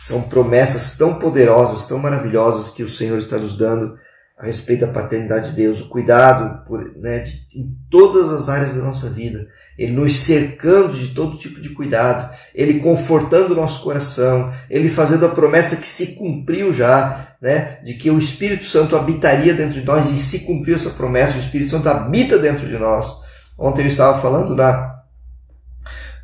são 0.00 0.22
promessas 0.22 0.98
tão 0.98 1.14
poderosas, 1.14 1.86
tão 1.86 1.98
maravilhosas 1.98 2.68
que 2.68 2.82
o 2.82 2.88
Senhor 2.88 3.16
está 3.16 3.38
nos 3.38 3.56
dando 3.56 3.96
a 4.38 4.44
respeito 4.44 4.80
da 4.80 4.92
paternidade 4.92 5.50
de 5.50 5.56
Deus, 5.56 5.80
o 5.80 5.88
cuidado 5.88 6.66
por, 6.66 6.94
né, 6.98 7.20
de, 7.20 7.46
em 7.54 7.74
todas 7.88 8.28
as 8.30 8.48
áreas 8.48 8.74
da 8.74 8.82
nossa 8.82 9.08
vida. 9.08 9.46
Ele 9.78 9.92
nos 9.92 10.16
cercando 10.16 10.92
de 10.92 11.14
todo 11.14 11.38
tipo 11.38 11.60
de 11.60 11.70
cuidado, 11.70 12.36
Ele 12.54 12.80
confortando 12.80 13.52
o 13.54 13.56
nosso 13.56 13.82
coração, 13.82 14.52
Ele 14.68 14.88
fazendo 14.88 15.24
a 15.24 15.30
promessa 15.30 15.76
que 15.76 15.86
se 15.86 16.16
cumpriu 16.16 16.72
já, 16.72 17.36
né, 17.40 17.80
de 17.82 17.94
que 17.94 18.10
o 18.10 18.18
Espírito 18.18 18.64
Santo 18.64 18.96
habitaria 18.96 19.54
dentro 19.54 19.80
de 19.80 19.86
nós 19.86 20.10
e 20.10 20.18
se 20.18 20.40
cumpriu 20.40 20.74
essa 20.74 20.90
promessa, 20.90 21.36
o 21.36 21.40
Espírito 21.40 21.70
Santo 21.70 21.88
habita 21.88 22.38
dentro 22.38 22.68
de 22.68 22.76
nós. 22.76 23.22
Ontem 23.58 23.82
eu 23.82 23.88
estava 23.88 24.20
falando 24.20 24.54
na, 24.54 25.00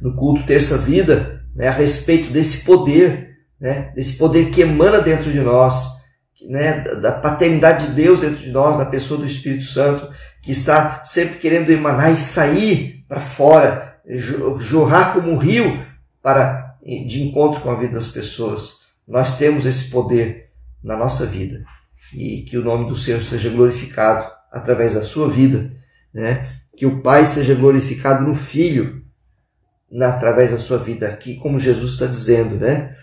no 0.00 0.14
culto 0.14 0.44
Terça 0.44 0.76
Vida 0.76 1.39
né, 1.54 1.68
a 1.68 1.72
respeito 1.72 2.30
desse 2.30 2.64
poder, 2.64 3.36
né, 3.60 3.92
desse 3.94 4.14
poder 4.14 4.50
que 4.50 4.62
emana 4.62 5.00
dentro 5.00 5.30
de 5.30 5.40
nós, 5.40 6.00
né, 6.48 6.80
da 6.80 7.12
paternidade 7.12 7.88
de 7.88 7.92
Deus 7.92 8.20
dentro 8.20 8.38
de 8.38 8.50
nós, 8.50 8.78
da 8.78 8.86
pessoa 8.86 9.20
do 9.20 9.26
Espírito 9.26 9.64
Santo, 9.64 10.08
que 10.42 10.52
está 10.52 11.04
sempre 11.04 11.38
querendo 11.38 11.70
emanar 11.70 12.12
e 12.12 12.16
sair 12.16 13.04
para 13.06 13.20
fora, 13.20 14.00
jorrar 14.58 15.12
como 15.12 15.30
um 15.30 15.36
rio 15.36 15.86
para 16.22 16.76
de 16.82 17.22
encontro 17.22 17.60
com 17.60 17.70
a 17.70 17.78
vida 17.78 17.94
das 17.94 18.08
pessoas. 18.08 18.80
Nós 19.06 19.36
temos 19.36 19.66
esse 19.66 19.90
poder 19.90 20.50
na 20.82 20.96
nossa 20.96 21.26
vida 21.26 21.62
e 22.14 22.42
que 22.42 22.56
o 22.56 22.64
nome 22.64 22.88
do 22.88 22.96
Senhor 22.96 23.20
seja 23.22 23.50
glorificado 23.50 24.30
através 24.50 24.94
da 24.94 25.02
sua 25.02 25.28
vida, 25.28 25.70
né? 26.12 26.56
Que 26.76 26.86
o 26.86 27.02
Pai 27.02 27.24
seja 27.26 27.54
glorificado 27.54 28.24
no 28.24 28.34
Filho 28.34 29.04
na, 29.90 30.10
através 30.10 30.50
da 30.50 30.58
sua 30.58 30.78
vida, 30.78 31.08
aqui 31.08 31.36
como 31.36 31.58
Jesus 31.58 31.92
está 31.92 32.06
dizendo, 32.06 32.56
né? 32.56 32.96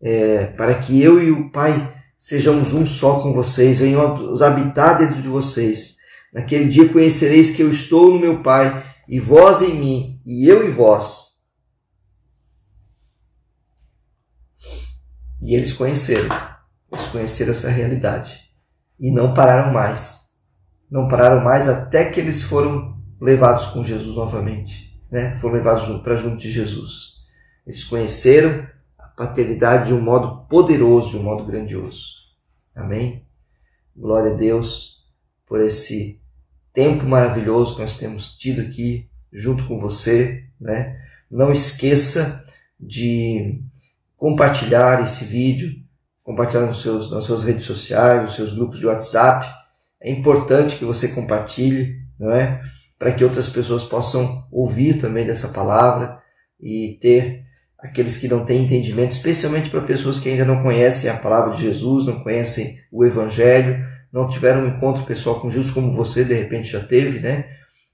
É, 0.00 0.46
para 0.48 0.74
que 0.74 1.02
eu 1.02 1.20
e 1.22 1.30
o 1.30 1.50
Pai 1.50 1.94
sejamos 2.16 2.72
um 2.72 2.86
só 2.86 3.20
com 3.20 3.32
vocês, 3.32 3.78
venhamos 3.78 4.42
habitar 4.42 4.98
dentro 4.98 5.20
de 5.20 5.28
vocês. 5.28 5.96
Naquele 6.32 6.66
dia 6.66 6.88
conhecereis 6.88 7.56
que 7.56 7.62
eu 7.62 7.70
estou 7.70 8.12
no 8.12 8.20
meu 8.20 8.42
Pai, 8.42 8.84
e 9.08 9.18
vós 9.18 9.62
em 9.62 9.74
mim, 9.74 10.20
e 10.24 10.46
eu 10.46 10.68
em 10.68 10.70
vós. 10.70 11.28
E 15.40 15.54
eles 15.54 15.72
conheceram, 15.72 16.28
eles 16.92 17.06
conheceram 17.06 17.52
essa 17.52 17.70
realidade. 17.70 18.48
E 19.00 19.10
não 19.10 19.32
pararam 19.32 19.72
mais. 19.72 20.28
Não 20.90 21.08
pararam 21.08 21.42
mais 21.42 21.68
até 21.68 22.10
que 22.10 22.20
eles 22.20 22.42
foram 22.42 22.98
levados 23.20 23.66
com 23.66 23.82
Jesus 23.82 24.16
novamente. 24.16 24.87
Né? 25.10 25.36
Foram 25.38 25.54
levados 25.54 26.02
para 26.02 26.16
junto 26.16 26.36
de 26.36 26.50
Jesus. 26.50 27.18
Eles 27.66 27.84
conheceram 27.84 28.66
paternidade 29.18 29.88
de 29.88 29.94
um 29.94 30.00
modo 30.00 30.46
poderoso, 30.48 31.10
de 31.10 31.16
um 31.16 31.24
modo 31.24 31.44
grandioso. 31.44 32.18
Amém? 32.72 33.26
Glória 33.96 34.32
a 34.32 34.36
Deus 34.36 35.04
por 35.44 35.60
esse 35.60 36.20
tempo 36.72 37.04
maravilhoso 37.04 37.74
que 37.74 37.82
nós 37.82 37.98
temos 37.98 38.36
tido 38.36 38.60
aqui 38.60 39.10
junto 39.32 39.66
com 39.66 39.80
você, 39.80 40.44
né? 40.60 40.96
Não 41.28 41.50
esqueça 41.50 42.46
de 42.78 43.60
compartilhar 44.16 45.02
esse 45.02 45.24
vídeo, 45.24 45.82
compartilhar 46.22 46.64
nos 46.64 46.80
seus, 46.80 47.10
nas 47.10 47.24
suas 47.24 47.42
redes 47.42 47.64
sociais, 47.64 48.22
nos 48.22 48.34
seus 48.36 48.54
grupos 48.54 48.78
de 48.78 48.86
WhatsApp. 48.86 49.46
É 50.00 50.12
importante 50.12 50.76
que 50.76 50.84
você 50.84 51.08
compartilhe, 51.08 52.00
não 52.16 52.30
é? 52.30 52.62
Para 52.98 53.12
que 53.12 53.22
outras 53.22 53.48
pessoas 53.48 53.84
possam 53.84 54.46
ouvir 54.50 54.98
também 54.98 55.26
dessa 55.26 55.48
palavra 55.48 56.18
e 56.60 56.98
ter 57.00 57.44
aqueles 57.78 58.16
que 58.16 58.26
não 58.26 58.44
têm 58.44 58.64
entendimento, 58.64 59.12
especialmente 59.12 59.70
para 59.70 59.80
pessoas 59.82 60.18
que 60.18 60.28
ainda 60.28 60.44
não 60.44 60.62
conhecem 60.62 61.08
a 61.08 61.16
palavra 61.16 61.54
de 61.54 61.62
Jesus, 61.62 62.04
não 62.04 62.22
conhecem 62.22 62.76
o 62.90 63.04
Evangelho, 63.04 63.86
não 64.12 64.28
tiveram 64.28 64.64
um 64.64 64.68
encontro 64.68 65.04
pessoal 65.04 65.40
com 65.40 65.48
Jesus 65.48 65.70
como 65.70 65.94
você 65.94 66.24
de 66.24 66.34
repente 66.34 66.68
já 66.68 66.80
teve, 66.80 67.20
né? 67.20 67.48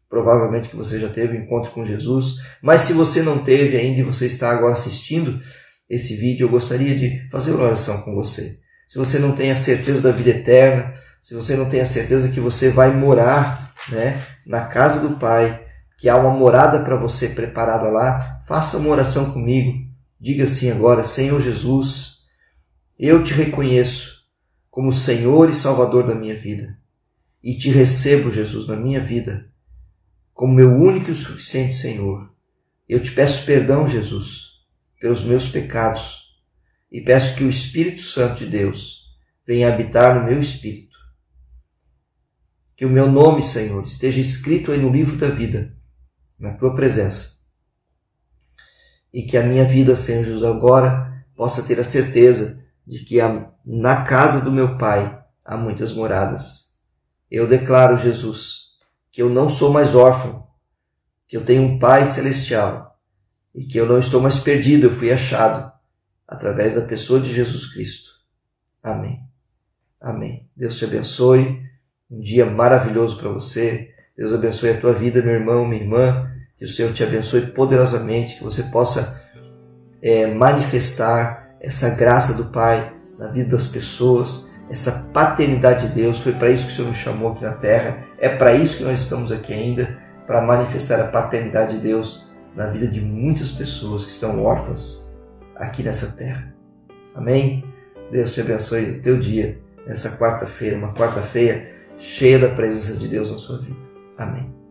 Provavelmente 0.09 0.69
que 0.69 0.77
você 0.77 0.99
já 0.99 1.09
teve 1.09 1.37
um 1.37 1.43
encontro 1.43 1.71
com 1.73 1.85
Jesus, 1.85 2.37
mas 2.63 2.83
se 2.83 2.93
você 2.93 3.21
não 3.21 3.39
teve 3.39 3.77
ainda 3.77 4.01
e 4.01 4.05
você 4.05 4.27
está 4.27 4.51
agora 4.51 4.73
assistindo 4.73 5.41
esse 5.89 6.17
vídeo, 6.17 6.45
eu 6.45 6.51
gostaria 6.51 6.95
de 6.95 7.29
fazer 7.31 7.53
uma 7.53 7.65
oração 7.65 8.01
com 8.03 8.15
você. 8.15 8.59
Se 8.87 8.99
você 8.99 9.19
não 9.19 9.33
tem 9.33 9.51
a 9.51 9.57
certeza 9.57 10.03
da 10.03 10.11
vida 10.11 10.31
eterna, 10.31 10.95
se 11.21 11.35
você 11.35 11.57
não 11.57 11.69
tem 11.69 11.81
a 11.81 11.85
certeza 11.85 12.31
que 12.31 12.41
você 12.41 12.71
vai 12.71 12.95
morar 12.95 13.64
né, 13.89 14.21
na 14.47 14.67
casa 14.67 15.07
do 15.07 15.17
Pai, 15.17 15.65
que 15.99 16.09
há 16.09 16.17
uma 16.17 16.31
morada 16.31 16.81
para 16.81 16.97
você 16.97 17.29
preparada 17.29 17.89
lá, 17.91 18.43
faça 18.47 18.79
uma 18.79 18.91
oração 18.91 19.33
comigo. 19.33 19.87
Diga 20.21 20.45
assim 20.45 20.71
agora: 20.71 21.03
Senhor 21.03 21.41
Jesus, 21.41 22.25
eu 22.99 23.23
te 23.23 23.35
reconheço 23.35 24.25
como 24.71 24.93
Senhor 24.93 25.49
e 25.51 25.55
Salvador 25.55 26.07
da 26.07 26.15
minha 26.15 26.37
vida 26.37 26.79
e 27.43 27.57
te 27.57 27.71
recebo, 27.71 28.31
Jesus, 28.31 28.67
na 28.67 28.77
minha 28.77 29.01
vida 29.01 29.53
como 30.35 30.53
meu 30.53 30.71
único 30.75 31.11
e 31.11 31.15
suficiente 31.15 31.75
Senhor. 31.75 32.29
Eu 32.89 33.01
te 33.01 33.13
peço 33.13 33.47
perdão, 33.47 33.87
Jesus, 33.87 34.65
pelos 35.01 35.23
meus 35.25 35.49
pecados 35.49 36.41
e 36.91 37.01
peço 37.01 37.37
que 37.37 37.45
o 37.45 37.49
Espírito 37.49 38.03
Santo 38.03 38.45
de 38.45 38.47
Deus 38.47 39.15
venha 39.47 39.69
habitar 39.69 40.19
no 40.19 40.27
meu 40.27 40.41
espírito 40.41 40.94
que 42.77 42.85
o 42.85 42.91
meu 42.91 43.11
nome, 43.11 43.43
Senhor, 43.43 43.83
esteja 43.85 44.21
escrito 44.21 44.73
aí 44.73 44.79
no 44.79 44.91
livro 44.91 45.17
da 45.17 45.29
vida, 45.29 45.77
na 46.39 46.55
tua 46.55 46.75
presença. 46.75 47.45
E 49.13 49.23
que 49.23 49.37
a 49.37 49.43
minha 49.43 49.65
vida, 49.65 49.95
Senhor 49.95 50.25
Jesus, 50.25 50.43
agora 50.43 51.25
possa 51.37 51.63
ter 51.63 51.79
a 51.79 51.85
certeza 51.85 52.63
de 52.87 53.01
que 53.05 53.19
na 53.65 54.05
casa 54.05 54.41
do 54.41 54.51
meu 54.51 54.77
Pai 54.77 55.23
há 55.45 55.57
muitas 55.57 55.93
moradas. 55.93 56.75
Eu 57.31 57.47
declaro, 57.47 57.97
Jesus, 57.97 58.73
que 59.13 59.23
eu 59.23 59.31
não 59.31 59.49
sou 59.49 59.73
mais 59.73 59.95
órfão, 59.95 60.47
que 61.29 61.37
eu 61.37 61.45
tenho 61.45 61.63
um 61.63 61.79
Pai 61.79 62.05
celestial 62.05 62.99
e 63.55 63.65
que 63.65 63.79
eu 63.79 63.87
não 63.87 63.99
estou 63.99 64.21
mais 64.21 64.41
perdido, 64.41 64.87
eu 64.87 64.93
fui 64.93 65.13
achado 65.13 65.73
através 66.27 66.75
da 66.75 66.83
pessoa 66.83 67.21
de 67.21 67.33
Jesus 67.33 67.73
Cristo. 67.73 68.11
Amém. 68.83 69.23
Amém. 70.01 70.51
Deus 70.57 70.77
te 70.77 70.85
abençoe 70.85 71.63
um 72.11 72.21
dia 72.21 72.47
maravilhoso 72.47 73.19
para 73.19 73.31
você. 73.31 73.91
Deus 74.17 74.33
abençoe 74.33 74.71
a 74.71 74.81
tua 74.81 74.93
vida, 74.93 75.23
meu 75.23 75.35
irmão, 75.35 75.67
minha 75.67 75.83
irmã. 75.83 76.31
Que 76.57 76.65
o 76.65 76.69
Senhor 76.69 76.93
te 76.93 77.03
abençoe 77.03 77.49
poderosamente, 77.49 78.37
que 78.37 78.45
você 78.45 78.65
possa 78.65 79.23
é, 80.01 80.27
manifestar 80.27 81.57
essa 81.61 81.97
graça 81.97 82.35
do 82.35 82.51
Pai 82.51 82.95
na 83.19 83.29
vida 83.29 83.51
das 83.51 83.67
pessoas, 83.67 84.53
essa 84.71 85.11
paternidade 85.13 85.89
de 85.89 85.95
Deus. 85.95 86.21
Foi 86.21 86.33
para 86.33 86.51
isso 86.51 86.67
que 86.67 86.73
o 86.73 86.75
Senhor 86.75 86.89
nos 86.89 86.97
chamou 86.97 87.33
aqui 87.33 87.43
na 87.43 87.55
terra. 87.55 88.05
É 88.19 88.29
para 88.29 88.55
isso 88.55 88.79
que 88.79 88.85
nós 88.85 89.01
estamos 89.01 89.33
aqui 89.33 89.53
ainda, 89.53 89.99
para 90.27 90.41
manifestar 90.41 91.01
a 91.01 91.09
paternidade 91.09 91.77
de 91.77 91.83
Deus 91.83 92.29
na 92.55 92.67
vida 92.67 92.87
de 92.87 93.01
muitas 93.01 93.51
pessoas 93.53 94.05
que 94.05 94.13
estão 94.13 94.45
órfãs 94.45 95.13
aqui 95.57 95.83
nessa 95.83 96.17
terra. 96.17 96.55
Amém? 97.15 97.65
Deus 98.13 98.33
te 98.33 98.41
abençoe 98.41 98.93
o 98.93 99.03
teu 99.03 99.19
dia, 99.19 99.59
nessa 99.87 100.17
quarta-feira, 100.19 100.77
uma 100.77 100.95
quarta-feira 100.95 101.74
cheia 101.99 102.39
da 102.39 102.49
presença 102.49 102.99
de 102.99 103.09
Deus 103.09 103.31
na 103.31 103.39
sua 103.39 103.59
vida. 103.59 103.81
Amém. 104.19 104.64